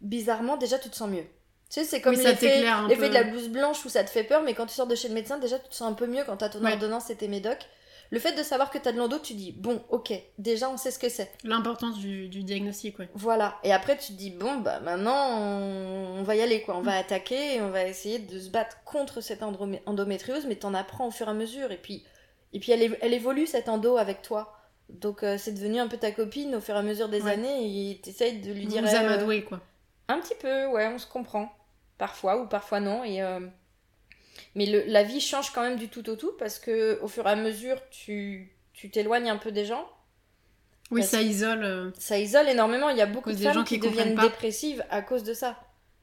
[0.00, 1.24] bizarrement, déjà tu te sens mieux.
[1.70, 4.42] Tu sais, c'est comme Oui, l'effet de la blouse blanche où ça te fait peur,
[4.42, 6.22] mais quand tu sors de chez le médecin, déjà tu te sens un peu mieux
[6.24, 6.72] quand t'as ton Ouais.
[6.72, 7.66] ordonnance et tes médocs.
[8.12, 10.90] Le fait de savoir que t'as de l'endo, tu dis, bon, ok, déjà on sait
[10.90, 11.32] ce que c'est.
[11.44, 13.08] L'importance du, du diagnostic, ouais.
[13.14, 13.56] Voilà.
[13.64, 16.76] Et après, tu te dis, bon, bah maintenant, on, on va y aller, quoi.
[16.76, 20.74] On va attaquer et on va essayer de se battre contre cette endométriose, mais t'en
[20.74, 21.72] apprends au fur et à mesure.
[21.72, 22.04] Et puis,
[22.52, 24.58] et puis elle, elle évolue, cette endo, avec toi.
[24.90, 27.32] Donc, euh, c'est devenu un peu ta copine au fur et à mesure des Ouais.
[27.32, 28.82] années et t'essayes de lui Vous dire.
[28.82, 29.58] vous euh, amadouez, quoi.
[30.08, 31.50] un petit peu, ouais, on se comprend.
[31.96, 33.04] Parfois ou parfois non.
[33.04, 33.40] Et, euh,
[34.54, 37.26] Mais le- la vie change quand même du tout au tout parce que au fur
[37.26, 39.86] et à mesure, tu tu t'éloignes un peu des gens.
[40.90, 41.64] Oui, ça isole.
[41.64, 42.90] euh, Ça isole énormément.
[42.90, 44.22] Il y a beaucoup de femmes gens qui deviennent pas.
[44.22, 45.58] dépressives à cause de ça.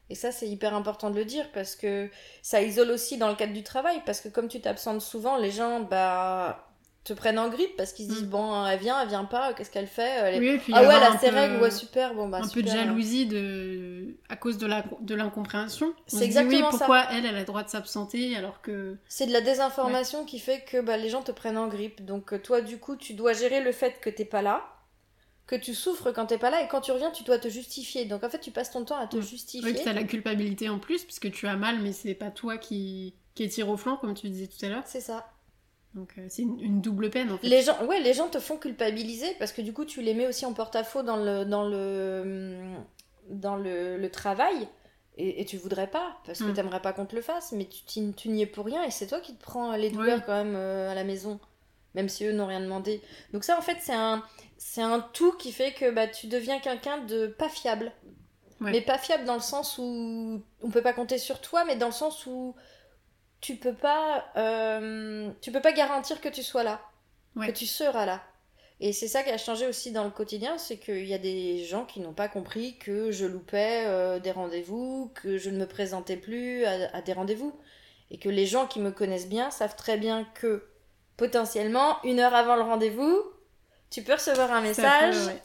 [0.10, 2.10] Et ça, c'est hyper important de le dire parce que
[2.42, 4.02] ça isole aussi dans le cadre du travail.
[4.06, 6.69] Parce que comme tu t'absentes souvent, les gens bah,
[7.10, 8.30] te prennent en grippe parce qu'ils se disent Mm.
[8.30, 10.82] Bon, elle vient, elle vient pas, qu'est-ce qu'elle fait Elle est- Oui, et puis Ah
[10.84, 12.64] ouais, elle a ses peu- règles, ouais, super, bon, bah un peu super.
[12.66, 14.16] de jalousie de...
[14.30, 15.88] à cause de la de l'incompréhension.
[15.88, 18.62] On C'est se dit, exactement oui, pourquoi elle, elle a le droit de s'absenter alors
[18.62, 18.98] que...
[19.08, 22.06] C'est de la désinformation qui fait que bah, les gens te prennent en grippe.
[22.06, 24.66] Donc euh, toi, du coup, tu dois gérer le fait que t'es pas là,
[25.48, 28.06] que tu souffres quand t'es pas là, et quand tu reviens, tu dois te justifier.
[28.06, 29.22] Donc en fait, tu passes ton temps à te Mm.
[29.22, 29.72] justifier.
[29.72, 33.16] Oui, t'as la culpabilité en plus, puisque tu as mal, mais c'est pas toi qui,
[33.34, 34.84] qui est tiré au flanc, comme tu disais tout à l'heure.
[34.86, 35.26] C'est ça.
[35.96, 37.48] Donc euh, c'est une, une double peine, en fait.
[37.48, 40.28] Les gens, ouais, les gens te font culpabiliser parce que du coup, tu les mets
[40.28, 42.62] aussi en porte-à-faux dans le, dans le,
[43.30, 44.68] dans le, le travail.
[45.18, 46.54] Et, et tu voudrais pas, parce que Mm.
[46.54, 49.08] t'aimerais pas qu'on te le fasse, mais tu, tu n'y es pour rien et c'est
[49.08, 51.42] toi qui te prends les douleurs quand même euh, à la maison,
[51.94, 53.02] même si eux n'ont rien demandé.
[53.34, 54.24] Donc ça, en fait, c'est un,
[54.58, 57.92] c'est un tout qui fait que bah, tu deviens quelqu'un de pas fiable.
[58.62, 58.72] Ouais.
[58.72, 61.88] Mais pas fiable dans le sens où on peut pas compter sur toi, mais dans
[61.88, 62.56] le sens où
[63.42, 66.82] tu peux pas, euh, tu peux pas garantir que tu sois là,
[67.36, 67.48] Ouais.
[67.48, 68.22] que tu seras là.
[68.82, 71.66] Et c'est ça qui a changé aussi dans le quotidien, c'est qu'il y a des
[71.66, 75.66] gens qui n'ont pas compris que je loupais euh, des rendez-vous, que je ne me
[75.68, 77.54] présentais plus à, à des rendez-vous.
[78.12, 80.66] Et que les gens qui me connaissent bien savent très bien que
[81.18, 83.22] potentiellement, une heure avant le rendez-vous,
[83.90, 85.28] tu peux recevoir un message.
[85.28, 85.42] ouais.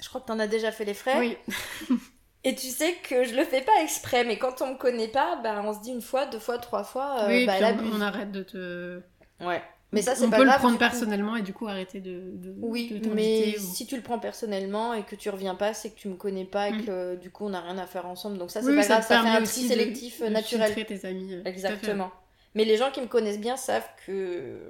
[0.00, 1.18] Je crois que tu en as déjà fait les frais.
[1.18, 1.36] Oui,
[2.44, 5.36] Et tu sais que je le fais pas exprès, mais quand on me connaît pas,
[5.42, 8.00] bah on se dit une fois, deux fois, trois fois, euh, oui bah puis on,
[8.00, 9.00] arrête de te...
[9.40, 9.62] Ouais.
[9.92, 10.56] Mais ça, c'est on pas peut grave.
[10.56, 10.78] le prendre coup.
[10.78, 14.18] personnellement et du coup arrêter de, de, Oui, de mais ou- si tu le prends
[14.20, 16.84] personnellement et que tu reviens pas, c'est que tu me connais pas et Mm.
[16.86, 18.38] que du coup on n'a rien à faire ensemble.
[18.38, 20.72] Donc ça, c'est Oui, pas ça grave, ça fait un de- sélectif euh, de naturel.
[20.72, 21.34] filtrer tes amis.
[21.34, 21.42] euh.
[21.44, 22.10] Exactement.
[22.54, 24.60] Mais les gens qui me connaissent bien savent que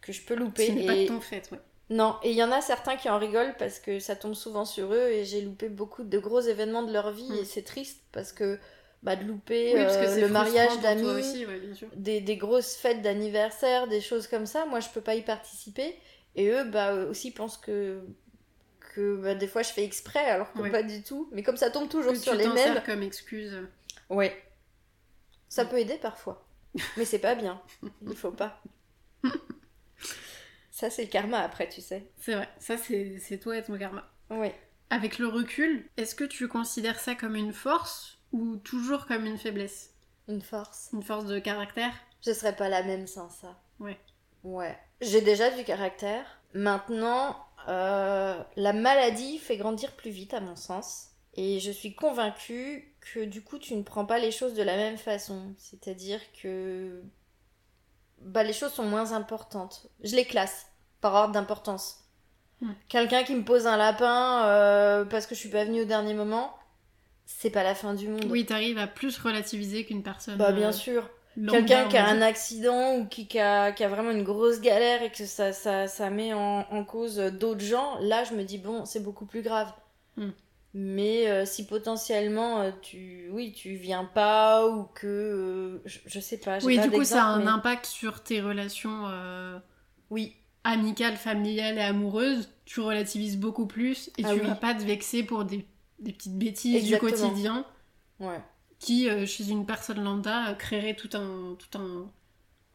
[0.00, 0.66] que je peux louper.
[0.68, 1.02] Ce n'est pas et...
[1.04, 1.58] de ton fait, ouais.
[1.88, 4.64] Non, et il y en a certains qui en rigolent parce que ça tombe souvent
[4.64, 7.34] sur eux et j'ai loupé beaucoup de gros événements de leur vie Mm.
[7.36, 8.58] et c'est triste parce que
[9.04, 13.02] bah, de louper Oui, parce que euh, le mariage d'amis, ouais, des, des grosses fêtes
[13.02, 15.96] d'anniversaire, des choses comme ça, moi je peux pas y participer.
[16.34, 18.00] Et eux bah aussi pensent que
[18.94, 20.70] que bah, des fois je fais exprès alors que Ouais.
[20.70, 21.28] pas du tout.
[21.32, 23.56] Mais comme ça tombe toujours Que sur tu les mêmes, comme excuse.
[24.10, 24.36] ouais.
[25.48, 26.44] Ça peut aider parfois.
[26.96, 27.62] Mais c'est pas bien.
[28.06, 28.60] Il faut pas.
[30.76, 32.04] Ça c'est le karma après, tu sais.
[32.18, 34.06] C'est vrai, ça c'est c'est toi et ton karma.
[34.28, 34.54] Ouais.
[34.90, 39.38] Avec le recul, est-ce que tu considères ça comme une force ou toujours comme une
[39.38, 39.94] faiblesse?
[40.28, 40.90] Une force.
[40.92, 41.94] Une force de caractère?
[42.20, 43.58] Je serais pas la même sans ça.
[43.80, 43.98] Ouais.
[44.44, 44.78] Ouais.
[45.00, 46.42] J'ai déjà du caractère.
[46.52, 51.06] Maintenant, euh, la maladie fait grandir plus vite, à mon sens.
[51.36, 54.76] Et je suis convaincue que du coup, tu ne prends pas les choses de la
[54.76, 55.54] même façon.
[55.56, 57.02] C'est-à-dire que
[58.20, 59.88] bah, les choses sont moins importantes.
[60.02, 60.66] Je les classe
[61.00, 62.04] par ordre d'importance.
[62.60, 62.72] Hmm.
[62.88, 66.14] Quelqu'un qui me pose un lapin euh, parce que je suis pas venue au dernier
[66.14, 66.56] moment,
[67.26, 68.26] c'est pas la fin du monde.
[68.30, 70.36] Oui, t'arrives à plus relativiser qu'une personne.
[70.36, 71.08] Bah bien euh, sûr.
[71.50, 75.02] Quelqu'un qui a un accident ou qui, qui a, qui a vraiment une grosse galère
[75.02, 78.56] et que ça, ça, ça met en, en cause d'autres gens, là je me dis
[78.56, 79.70] bon, c'est beaucoup plus grave.
[80.16, 80.30] Hmm.
[80.74, 86.20] Mais euh, si potentiellement euh, tu, oui, tu viens pas ou que euh, je, je
[86.20, 86.58] sais pas.
[86.64, 89.58] Oui, pas du coup, ça a un mais- impact sur tes relations euh,
[90.10, 92.50] Oui, amicales, familiales et amoureuses.
[92.66, 94.46] Tu relativises beaucoup plus et Ah tu oui.
[94.46, 95.66] vas pas te vexer pour des,
[95.98, 97.10] des petites bêtises Exactement.
[97.10, 97.66] du quotidien
[98.20, 98.40] ouais.
[98.78, 102.10] qui, chez une personne lambda, créeraient tout un, tout un.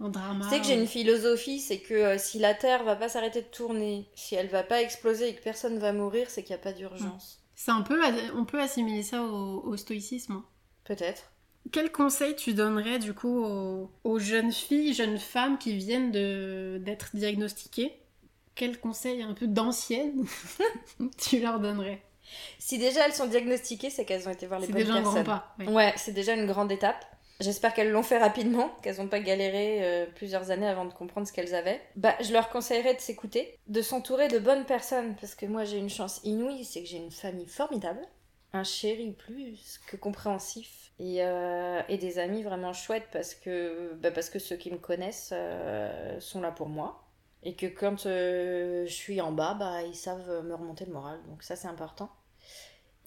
[0.04, 3.44] Tu sais que j'ai une philosophie, c'est que euh, si la Terre va pas s'arrêter
[3.44, 6.60] de tourner, si elle va pas exploser et que personne va mourir, c'est qu'il n'y
[6.60, 7.41] a pas d'urgence.
[7.64, 8.02] C'est un peu,
[8.36, 10.34] on peut assimiler ça au, au stoïcisme.
[10.34, 10.46] hein.
[10.84, 11.32] Peut-être.
[11.72, 16.82] Quel conseil tu donnerais du coup aux, aux jeunes filles, jeunes femmes qui viennent de-
[16.84, 17.94] d'être diagnostiquées?
[18.56, 20.26] Quel conseil un peu d'ancienne
[21.20, 22.02] tu leur donnerais?
[22.58, 25.02] Si déjà elles sont diagnostiquées, c'est qu'elles ont été voir les C'est bonnes déjà un
[25.02, 25.26] grand personnes.
[25.26, 25.56] pas.
[25.60, 25.68] ouais.
[25.70, 27.06] Ouais, c'est déjà une grande étape.
[27.42, 31.28] J'espère qu'elles l'ont fait rapidement, qu'elles n'ont pas galéré euh, plusieurs années avant de comprendre
[31.28, 31.82] ce qu'elles avaient.
[31.96, 35.78] Bah, je leur conseillerais de s'écouter, de s'entourer de bonnes personnes, parce que moi j'ai
[35.78, 38.02] une chance inouïe, c'est que j'ai une famille formidable,
[38.54, 44.12] un chéri plus que compréhensif, et, euh, et des amis vraiment chouettes, parce que, bah,
[44.12, 47.04] parce que ceux qui me connaissent euh, sont là pour moi.
[47.44, 51.42] Et que quand je suis en bas, bah, ils savent me remonter le moral, donc
[51.42, 52.12] ça c'est important.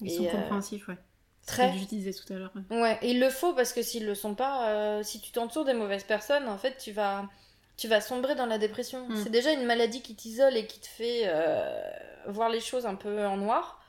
[0.01, 0.99] Ils Et, sont compréhensifs, ouais.
[1.47, 1.73] Très.
[1.73, 2.53] Que je disais tout à l'heure.
[2.71, 2.81] ouais.
[2.81, 5.75] Ouais, il le faut parce que s'ils le sont pas, euh, si tu t'entoures des
[5.75, 7.29] mauvaises personnes, en fait, tu vas,
[7.77, 9.09] tu vas sombrer dans la dépression.
[9.09, 9.17] Mm.
[9.23, 11.81] C'est déjà une maladie qui t'isole et qui te fait euh,
[12.29, 13.81] voir les choses un peu en noir.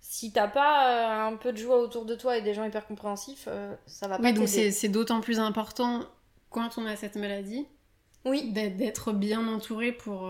[0.00, 2.86] Si t'as pas euh, un peu de joie autour de toi et des gens hyper
[2.86, 3.48] compréhensifs,
[3.86, 6.00] ça va pas Oui, donc c'est d'autant plus important
[6.50, 7.66] quand on a cette maladie
[8.24, 10.28] Oui, d'être- bien entouré pour,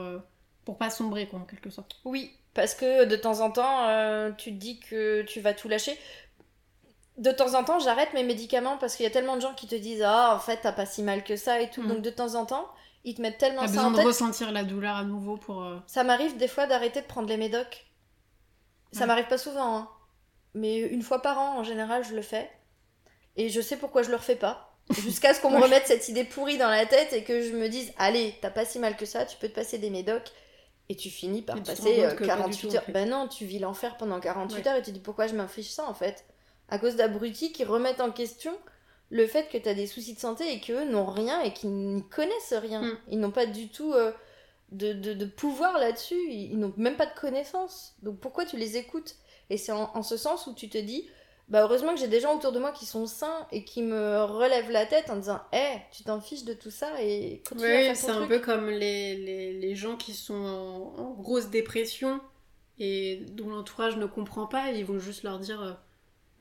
[0.66, 1.96] pour pas sombrer, quoi, en quelque sorte.
[2.04, 5.68] oui, parce que de temps en temps, euh, tu te dis que tu vas tout
[5.68, 5.98] lâcher.
[7.18, 9.66] De temps en temps, j'arrête mes médicaments parce qu'il y a tellement de gens qui
[9.66, 11.82] te disent Ah, en fait, t'as pas si mal que ça et tout.
[11.82, 11.88] Mm.
[11.88, 12.68] Donc, de temps en temps,
[13.04, 14.06] ils te mettent tellement T'as ça besoin en de tête.
[14.06, 15.62] ressentir la douleur à nouveau pour.
[15.62, 17.86] euh, Ça m'arrive des fois d'arrêter de prendre les médocs.
[18.92, 19.06] Ça Ouais.
[19.06, 19.88] m'arrive pas souvent, hein.
[20.54, 22.50] mais une fois par an, en général, je le fais.
[23.36, 24.68] Et je sais pourquoi je le refais pas.
[24.98, 25.62] Jusqu'à ce qu'on me Ouais.
[25.64, 28.64] remette cette idée pourrie dans la tête et que je me dise Allez, t'as pas
[28.64, 30.30] si mal que ça, tu peux te passer des médocs.
[30.88, 32.72] Et tu finis par Et tu te passer compte euh, que pas du 48 tout,
[32.72, 32.82] en heures.
[32.84, 32.92] fait.
[32.92, 34.68] Ben non, tu vis l'enfer pendant 48 Ouais.
[34.68, 36.26] heures et tu dis pourquoi je m'inflige ça en fait?
[36.72, 38.52] À cause d'abrutis qui remettent en question
[39.10, 42.02] le fait que t'as des soucis de santé et qu'eux n'ont rien et qu'ils n'y
[42.08, 42.80] connaissent rien.
[42.82, 42.98] Mm.
[43.10, 44.10] Ils n'ont pas du tout euh,
[44.70, 47.94] de, de- de pouvoir là-dessus, ils, ils n'ont même pas de connaissances.
[48.02, 49.16] Donc pourquoi tu les écoutes?
[49.50, 51.06] Et c'est en, en ce sens où tu te dis,
[51.48, 54.22] bah heureusement que j'ai des gens autour de moi qui sont sains et qui me
[54.24, 57.94] relèvent la tête en disant, hé, tu t'en fiches de tout ça et continue Oui,
[57.94, 58.28] c'est un truc.
[58.30, 62.18] peu comme les, les, les gens qui sont en, en grosse dépression
[62.78, 65.72] et dont l'entourage ne comprend pas, ils vont juste leur dire euh,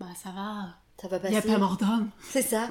[0.01, 0.67] Bah ça va,
[1.01, 1.33] Ça va il passer.
[1.33, 2.09] n'y a pas mort d'homme.
[2.21, 2.69] C'est ça.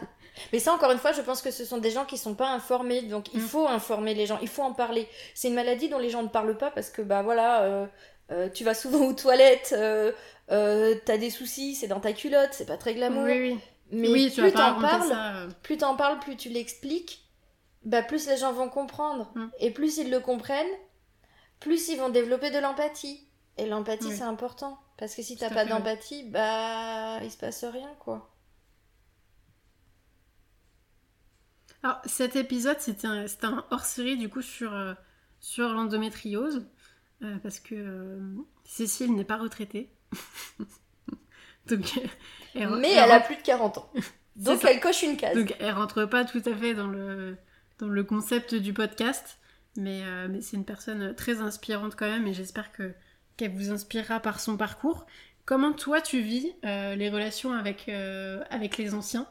[0.52, 2.50] Mais ça, encore une fois, je pense que ce sont des gens qui sont pas
[2.50, 3.02] informés.
[3.02, 3.46] Donc, il Mm.
[3.46, 5.08] faut informer les gens, il faut en parler.
[5.34, 7.86] C'est une maladie dont les gens ne parlent pas parce que, bah voilà, euh,
[8.30, 10.12] euh, tu vas souvent aux toilettes, euh,
[10.50, 13.24] euh, t'as des soucis, c'est dans ta culotte, c'est pas très glamour.
[13.24, 13.58] Oui, oui.
[13.92, 15.32] Mais oui, plus t'en parles, ça.
[15.62, 17.28] plus t'en parles, plus tu l'expliques,
[17.84, 19.30] bah plus les gens vont comprendre.
[19.34, 19.46] Mm.
[19.58, 20.66] Et plus ils le comprennent,
[21.58, 23.26] plus ils vont développer de l'empathie.
[23.58, 24.14] Et l'empathie, Oui.
[24.16, 24.78] c'est important.
[25.00, 28.36] Parce que si t'as pas d'empathie, bah il se passe rien, quoi.
[31.82, 34.92] Alors, cet épisode, c'était un, un hors-série du coup sur, euh,
[35.40, 36.66] sur l'endométriose,
[37.22, 39.90] euh, parce que euh, Cécile n'est pas retraitée.
[41.66, 41.98] Donc,
[42.54, 43.90] elle, Mais elle elle a plus de 40 ans.
[44.36, 45.34] Donc elle coche une case.
[45.34, 47.38] donc, elle rentre pas tout à fait dans le,
[47.78, 49.38] dans le concept du podcast,
[49.76, 52.94] mais, mais c'est une personne très inspirante quand même, et j'espère que,
[53.40, 55.06] qu'elle vous inspirera par son parcours.
[55.46, 59.26] Comment toi tu vis euh, les relations avec, euh, avec les anciens?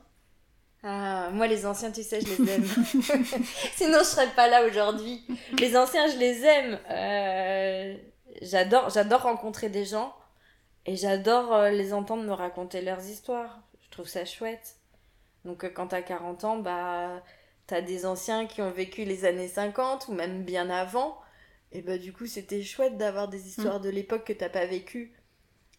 [0.82, 2.64] Ah, moi, les anciens, tu sais, je les aime.
[3.76, 5.24] Sinon, je serais pas là aujourd'hui.
[5.60, 6.80] Les anciens, je les aime.
[6.90, 7.96] Euh,
[8.42, 10.16] j'adore, rencontrer des gens
[10.88, 13.60] et j'adore les entendre me raconter leurs histoires.
[13.84, 14.78] Je trouve ça chouette.
[15.46, 17.22] Donc, quand t'as 40 ans, bah,
[17.68, 21.20] t'as des anciens qui ont vécu les années 50 ou même bien avant.
[21.72, 25.14] Et bah, du coup, c'était chouette d'avoir des histoires de l'époque que t'as pas vécues.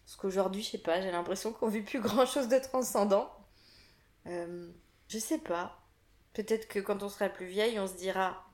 [0.05, 3.29] Parce qu'aujourd'hui, je sais pas, j'ai l'impression qu'on vit plus grand chose de transcendant.
[4.27, 4.69] Euh,
[5.07, 5.81] je sais pas.
[6.33, 8.45] Peut-être que quand on sera plus vieille, on se dira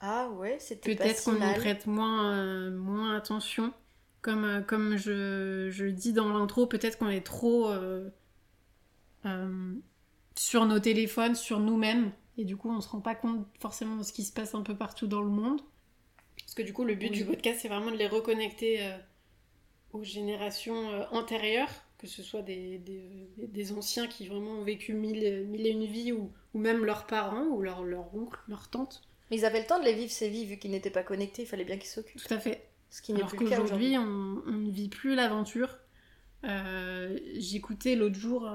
[0.00, 3.72] Ah ouais, c'était pas Peut-être qu'on y prête moins, euh, moins attention.
[4.22, 8.10] Comme, euh, comme je, je dis dans l'intro, peut-être qu'on est trop euh,
[10.36, 12.12] sur nos téléphones, sur nous-mêmes.
[12.38, 14.62] Et du coup, on se rend pas compte forcément de ce qui se passe un
[14.62, 15.60] peu partout dans le monde.
[16.50, 17.18] Parce que du coup, le but Oui.
[17.18, 18.98] du podcast, c'est vraiment de les reconnecter euh,
[19.92, 22.82] aux générations euh, antérieures, que ce soit des,
[23.38, 27.06] des, anciens qui vraiment ont vécu mille, mille et une vies, ou, ou même leurs
[27.06, 29.00] parents, ou leur, leur oncle, leur tante.
[29.30, 31.42] Mais ils avaient le temps de les vivre ces vies vu qu'ils n'étaient pas connectés,
[31.42, 32.20] il fallait bien qu'ils s'occupent.
[32.20, 32.68] Tout à fait.
[32.90, 35.78] Ce qui n'est plus qu'aujourd'hui, on, on ne vit plus l'aventure.
[36.42, 38.50] Euh, J'écoutais l'autre jour.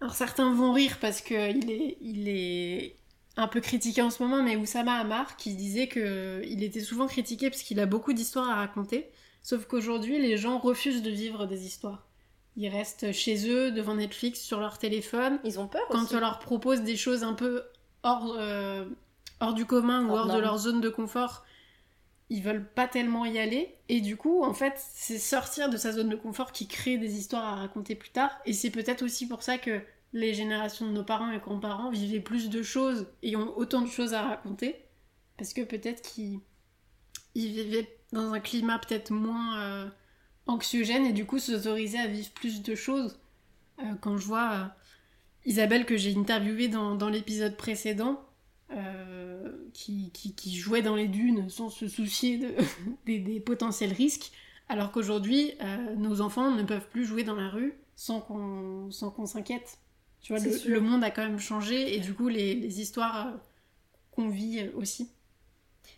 [0.00, 3.01] Alors certains vont rire parce qu'il est, il est
[3.36, 7.06] un peu critiqué en ce moment, mais Oussama Hamar qui disait que il était souvent
[7.06, 9.10] critiqué parce qu'il a beaucoup d'histoires à raconter.
[9.42, 12.06] Sauf qu'aujourd'hui, les gens refusent de vivre des histoires.
[12.56, 15.38] Ils restent chez eux, devant Netflix, sur leur téléphone.
[15.44, 16.14] Ils ont peur Quand aussi.
[16.14, 17.62] on leur propose des choses un peu
[18.02, 18.84] hors, euh,
[19.40, 21.44] hors du commun ou Hors de leur zone de confort,
[22.28, 23.74] ils veulent pas tellement y aller.
[23.88, 27.16] Et du coup, en fait, c'est sortir de sa zone de confort qui crée des
[27.16, 28.30] histoires à raconter plus tard.
[28.44, 29.80] Et c'est peut-être aussi pour ça que
[30.12, 33.88] les générations de nos parents et grands-parents vivaient plus de choses et ont autant de
[33.88, 34.76] choses à raconter.
[35.38, 36.40] Parce que peut-être qu'ils
[37.34, 39.88] ils vivaient dans un climat peut-être moins euh,
[40.46, 43.18] anxiogène et du coup s'autorisaient à vivre plus de choses.
[43.78, 44.64] Euh, quand je vois euh,
[45.46, 48.22] Isabelle que j'ai interviewée dans, l'épisode précédent,
[49.72, 50.12] qui,
[50.54, 52.54] jouait dans les dunes sans se soucier de,
[53.06, 54.30] des, potentiels risques,
[54.68, 55.52] alors qu'aujourd'hui,
[55.96, 59.78] nos enfants ne peuvent plus jouer dans la rue sans qu'on s'inquiète.
[60.22, 63.30] Tu vois, le, monde a quand même changé et du coup, les, les histoires euh,
[64.12, 65.10] qu'on vit euh, aussi.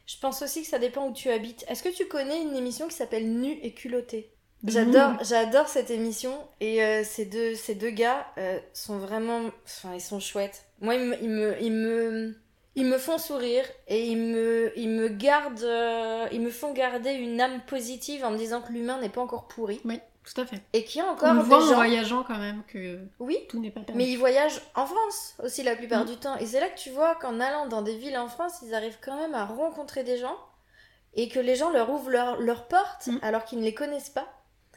[0.06, 1.64] Je pense aussi que ça dépend où tu habites.
[1.68, 4.34] Est-ce que tu connais une émission qui s'appelle Nu et culotté?
[4.66, 9.94] J'adore, j'adore cette émission et euh, ces deux, ces deux gars euh, sont vraiment, enfin
[9.94, 10.64] ils sont chouettes.
[10.80, 12.34] Moi ils me, ils me, ils me,
[12.74, 17.12] ils me font sourire et ils me, ils me gardent, euh, ils me font garder
[17.12, 20.46] une âme positive en me disant que l'humain n'est pas encore pourri Oui, tout à
[20.46, 20.60] fait.
[20.72, 21.74] et qu'il y a On encore le des voit en gens.
[21.74, 24.04] voyageant quand même que Oui, tout n'est pas permis.
[24.04, 26.08] mais ils voyagent en France aussi la plupart Mm.
[26.08, 26.36] du temps.
[26.38, 28.98] Et c'est là que tu vois qu'en allant dans des villes en France, ils arrivent
[29.04, 30.36] quand même à rencontrer des gens
[31.14, 33.18] et que les gens leur ouvrent leur- leurs portes Mm.
[33.22, 34.26] alors qu'ils ne les connaissent pas.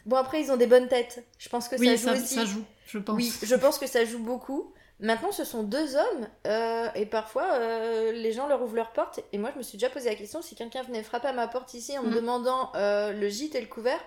[0.06, 1.26] Bon, après, ils ont des bonnes têtes.
[1.38, 2.36] Je pense que ça joue ça, aussi.
[2.36, 3.16] ça joue, je pense.
[3.16, 4.74] Oui, je pense que ça joue beaucoup.
[5.00, 9.20] Maintenant, ce sont deux hommes, euh, et parfois, euh, les gens leur ouvrent leur porte.
[9.34, 11.48] Et moi, je me suis déjà posé la question si quelqu'un venait frapper à ma
[11.48, 12.16] porte ici en me Mm.
[12.16, 14.00] demandant euh, le gîte et le couvert,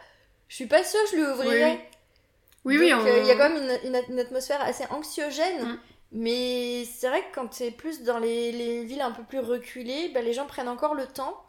[0.51, 1.89] je suis pas sûre que je lui ouvrirais.
[2.67, 4.85] Oui, oui, Donc, on- euh, il y a quand même une, une- une atmosphère assez
[4.91, 5.65] anxiogène.
[5.65, 5.79] Mm.
[6.13, 10.11] Mais c'est vrai que quand t'es plus dans les, les villes un peu plus reculées,
[10.13, 11.41] bah, les gens prennent encore le temps.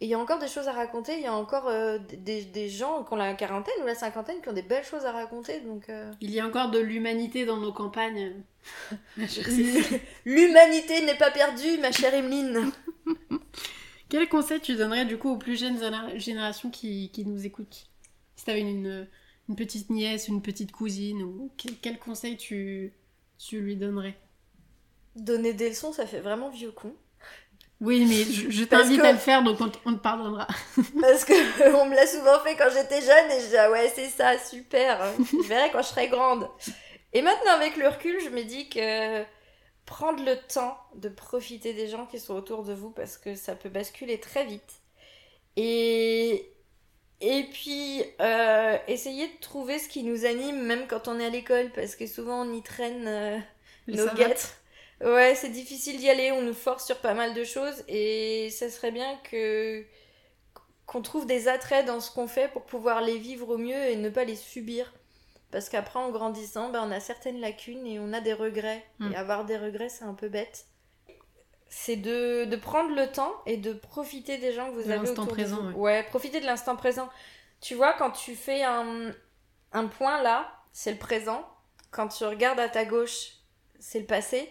[0.00, 1.14] Et il y a encore des choses à raconter.
[1.14, 4.40] Il y a encore euh, des, des gens qui ont la quarantaine ou la cinquantaine
[4.40, 5.60] qui ont des belles choses à raconter.
[5.60, 8.42] Donc, euh, Il y a encore de l'humanité dans nos campagnes.
[10.24, 12.70] L'humanité n'est pas perdue, ma chère Emeline.
[14.08, 17.86] Quel conseil tu donnerais du coup aux plus jeunes généra- générations qui, qui nous écoutent?
[18.36, 19.08] Si t'avais une,
[19.48, 22.92] une petite nièce, une petite cousine, ou quel, quel conseil tu,
[23.38, 24.18] tu lui donnerais?
[25.16, 26.94] Donner des leçons, ça fait vraiment vieux con.
[27.80, 30.46] Oui, mais je, t'invite que- à le faire, donc on, te- on te pardonnera.
[31.00, 31.32] Parce que
[31.76, 34.38] on me l'a souvent fait quand j'étais jeune et je dis ah ouais c'est ça
[34.38, 35.00] super.
[35.40, 36.48] Je verrai quand je serai grande.
[37.12, 39.24] Et maintenant avec le recul je me dis que
[39.86, 43.56] prendre le temps de profiter des gens qui sont autour de vous parce que ça
[43.56, 44.82] peut basculer très vite.
[45.56, 46.53] Et
[47.20, 51.30] et puis euh, essayer de trouver ce qui nous anime même quand on est à
[51.30, 53.06] l'école parce que souvent on y traîne.
[53.08, 53.38] euh,
[53.92, 54.56] nos guêtres.
[55.02, 58.70] Ouais, c'est difficile d'y aller, on nous force sur pas mal de choses et ça
[58.70, 59.84] serait bien que
[60.86, 63.96] qu'on trouve des attraits dans ce qu'on fait pour pouvoir les vivre au mieux et
[63.96, 64.92] ne pas les subir.
[65.50, 68.84] Parce qu'après, en grandissant, ben, on a certaines lacunes et on a des regrets.
[69.04, 70.66] Et avoir des regrets, c'est un peu bête.
[71.76, 75.00] C'est de, de prendre le temps et de profiter des gens que vous De avez
[75.06, 75.78] l'instant autour présent, de vous.
[75.80, 75.96] ouais.
[75.98, 77.08] Ouais, profiter de l'instant présent.
[77.60, 79.12] Tu vois, quand tu fais un,
[79.72, 81.44] un point là, c'est le présent.
[81.90, 83.32] Quand tu regardes à ta gauche,
[83.80, 84.48] c'est le passé.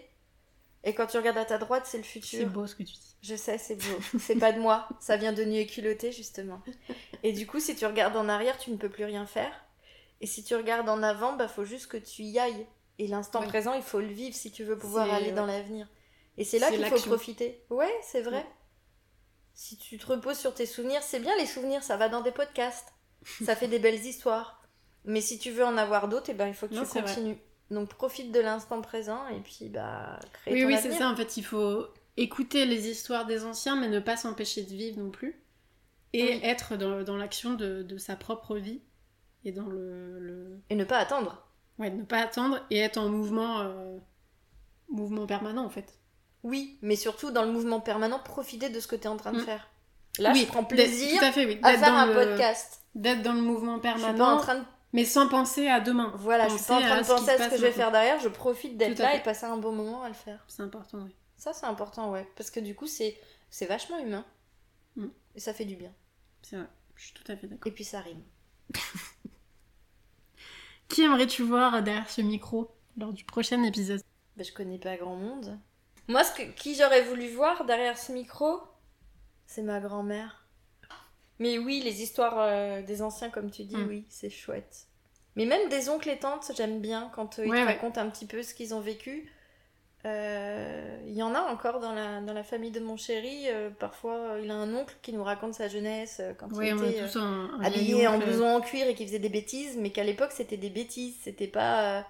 [0.84, 2.50] Et quand tu regardes à ta droite, c'est le C'est futur.
[2.50, 3.16] beau ce que tu dis.
[3.22, 4.00] Je sais, c'est beau.
[4.20, 4.90] C'est pas de moi.
[5.00, 6.62] Ça vient de nu et culotté, justement.
[7.24, 9.64] Et du coup, si tu regardes en arrière, tu ne peux plus rien faire.
[10.20, 12.68] Et si tu regardes en avant, bah faut juste que tu y ailles.
[13.00, 13.48] Et l'instant Oui.
[13.48, 15.32] présent, il faut le vivre si tu veux pouvoir C'est- aller ouais.
[15.32, 15.88] dans l'avenir.
[16.38, 17.64] Et c'est là qu'il faut profiter.
[17.70, 18.38] Ouais, c'est vrai.
[18.38, 18.46] Ouais.
[19.54, 22.32] Si tu te reposes sur tes souvenirs, c'est bien les souvenirs, ça va dans des
[22.32, 22.94] podcasts.
[23.46, 24.62] Ça fait des belles histoires.
[25.06, 27.02] Mais si tu veux en avoir d'autres, eh ben, il faut que Non, tu vrai.
[27.04, 27.38] continues.
[27.72, 31.10] Donc profite de l'instant présent et puis bah crée Oui, ton oui, c'est ça.
[31.10, 35.00] En fait, il faut écouter les histoires des anciens, mais ne pas s'empêcher de vivre
[35.00, 35.42] non plus.
[36.12, 36.40] Et Oui.
[36.44, 38.82] être dans, dans l'action de, de sa propre vie.
[39.46, 41.48] Et dans le, le- Et ne pas attendre.
[41.80, 43.98] Ouais, ne pas attendre et être en mouvement, euh,
[44.90, 45.98] mouvement permanent en fait.
[46.44, 49.32] Oui, mais surtout dans le mouvement permanent, profiter de ce que tu es en train
[49.32, 49.46] de Mm.
[49.46, 49.70] faire.
[50.20, 52.82] Là, Oui, je prends plaisir tout à fait, oui, à d'être faire un le- podcast.
[52.96, 56.14] D'être dans le mouvement en permanent, train de mais sans penser à demain.
[56.18, 57.92] voilà, je suis pas en Penser train de penser à ce que je vais faire
[57.92, 59.18] derrière, je profite d'être là fait.
[59.18, 60.44] et passer un bon moment à le faire.
[60.48, 61.16] C'est important, oui.
[61.36, 63.20] Ça c'est important ouais, parce que du coup c'est
[63.50, 64.24] c'est vachement humain.
[64.96, 65.08] Mm.
[65.36, 65.92] Et ça fait du bien.
[66.44, 66.68] C'est vrai.
[66.96, 67.66] Je suis tout à fait d'accord.
[67.68, 68.22] Et puis ça rime.
[70.90, 74.02] Qui aimerais-tu voir derrière ce micro lors du prochain épisode?
[74.38, 75.58] Bah, je connais pas grand monde.
[76.08, 78.60] Moi, ce que, qui j'aurais voulu voir derrière ce micro,
[79.48, 80.46] c'est ma grand-mère.
[81.40, 83.88] Mais oui, les histoires euh, des anciens, comme tu dis, Mm.
[83.88, 84.88] oui, c'est chouette.
[85.36, 87.74] Mais même des oncles et tantes, j'aime bien quand euh, ils Ouais, te ouais.
[87.74, 89.32] racontent un petit peu ce qu'ils ont vécu.
[90.06, 93.48] Euh, Il y en a encore dans la, dans la famille de mon chéri.
[93.80, 97.50] parfois, il a un oncle qui nous raconte sa jeunesse quand il était tous un,
[97.60, 100.58] un habillé en blouson en cuir et qui faisait des bêtises, mais qu'à l'époque, c'était
[100.58, 101.16] des bêtises.
[101.24, 102.06] C'était pas...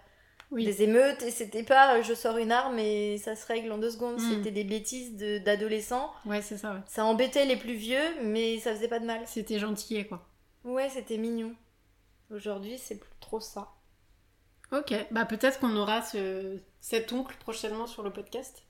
[0.53, 0.65] Oui.
[0.65, 3.77] des émeutes et c'était pas euh, je sors une arme et ça se règle en
[3.77, 4.29] deux secondes Mm.
[4.29, 6.79] c'était des bêtises de- d'adolescents Ouais, c'est ça, ouais.
[6.85, 10.25] ça embêtait les plus vieux mais ça faisait pas de mal C'était gentil, quoi.
[10.63, 11.53] ouais c'était mignon
[12.31, 13.69] aujourd'hui c'est plus trop ça
[14.71, 16.57] Ok, bah peut-être qu'on aura ce...
[16.79, 18.63] cet oncle prochainement sur le podcast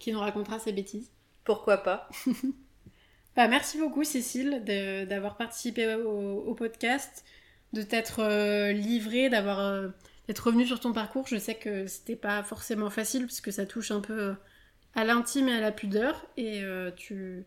[0.00, 1.10] qui nous racontera ses bêtises.
[1.44, 2.08] pourquoi pas
[3.36, 7.24] Bah, merci beaucoup Cécile de- d'avoir participé au, au podcast,
[7.72, 9.88] de t'être euh, livrée, d'avoir euh,
[10.26, 11.26] d'être revenue sur ton parcours.
[11.26, 14.34] Je sais que c'était pas forcément facile puisque ça touche un peu euh,
[14.94, 17.44] à l'intime et à la pudeur et euh, tu,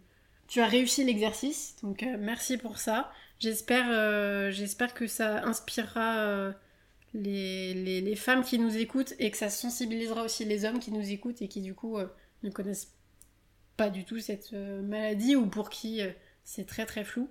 [0.48, 1.76] tu as réussi l'exercice.
[1.82, 3.12] Donc euh, merci pour ça.
[3.40, 6.54] J'espère que ça inspirera
[7.14, 10.92] les, les, les femmes qui nous écoutent et que ça sensibilisera aussi les hommes qui
[10.92, 12.00] nous écoutent et qui du coup
[12.42, 12.96] ne connaissent
[13.76, 16.02] pas du tout cette maladie ou pour qui
[16.44, 17.30] c'est très très flou.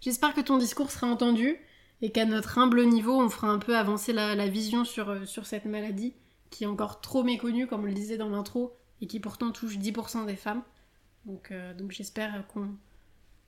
[0.00, 1.58] J'espère que ton discours sera entendu
[2.02, 5.46] et qu'à notre humble niveau, on fera un peu avancer la, vision sur, euh, sur
[5.46, 6.14] cette maladie
[6.50, 9.78] qui est encore trop méconnue, comme on le disait dans l'intro, et qui pourtant touche
[9.78, 10.62] 10% des femmes.
[11.24, 12.76] Donc, euh, donc j'espère qu'on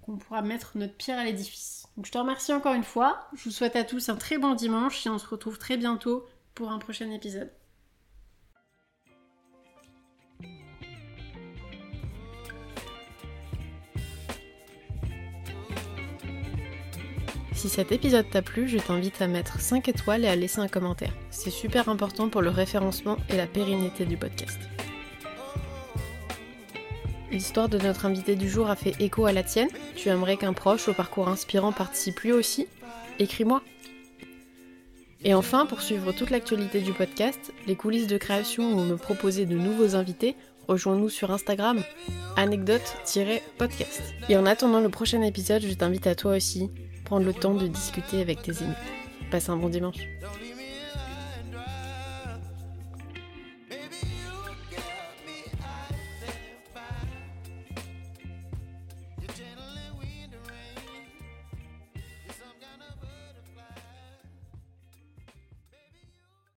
[0.08, 1.86] qu'on pourra mettre notre pierre à l'édifice.
[1.96, 3.28] Donc je te remercie encore une fois.
[3.34, 6.26] Je vous souhaite à tous un très bon dimanche et on se retrouve très bientôt
[6.54, 7.50] pour un prochain épisode.
[17.58, 20.68] Si cet épisode t'a plu, je t'invite à mettre 5 étoiles et à laisser un
[20.68, 21.12] commentaire.
[21.32, 24.60] C'est super important pour le référencement et la pérennité du podcast.
[27.32, 29.70] L'histoire de notre invité du jour a fait écho à la tienne.
[29.96, 32.68] Tu aimerais qu'un proche au parcours inspirant participe lui aussi?
[33.18, 33.60] Écris-moi.
[35.24, 39.46] Et enfin, pour suivre toute l'actualité du podcast, les coulisses de création ou me proposer
[39.46, 40.36] de nouveaux invités,
[40.68, 41.82] rejoins-nous sur Instagram,
[42.36, 44.14] anecdote-podcast.
[44.28, 46.70] Et en attendant le prochain épisode, je t'invite à toi aussi
[47.08, 48.74] prendre le temps de discuter avec tes amis.
[49.30, 49.96] Passe un bon dimanche.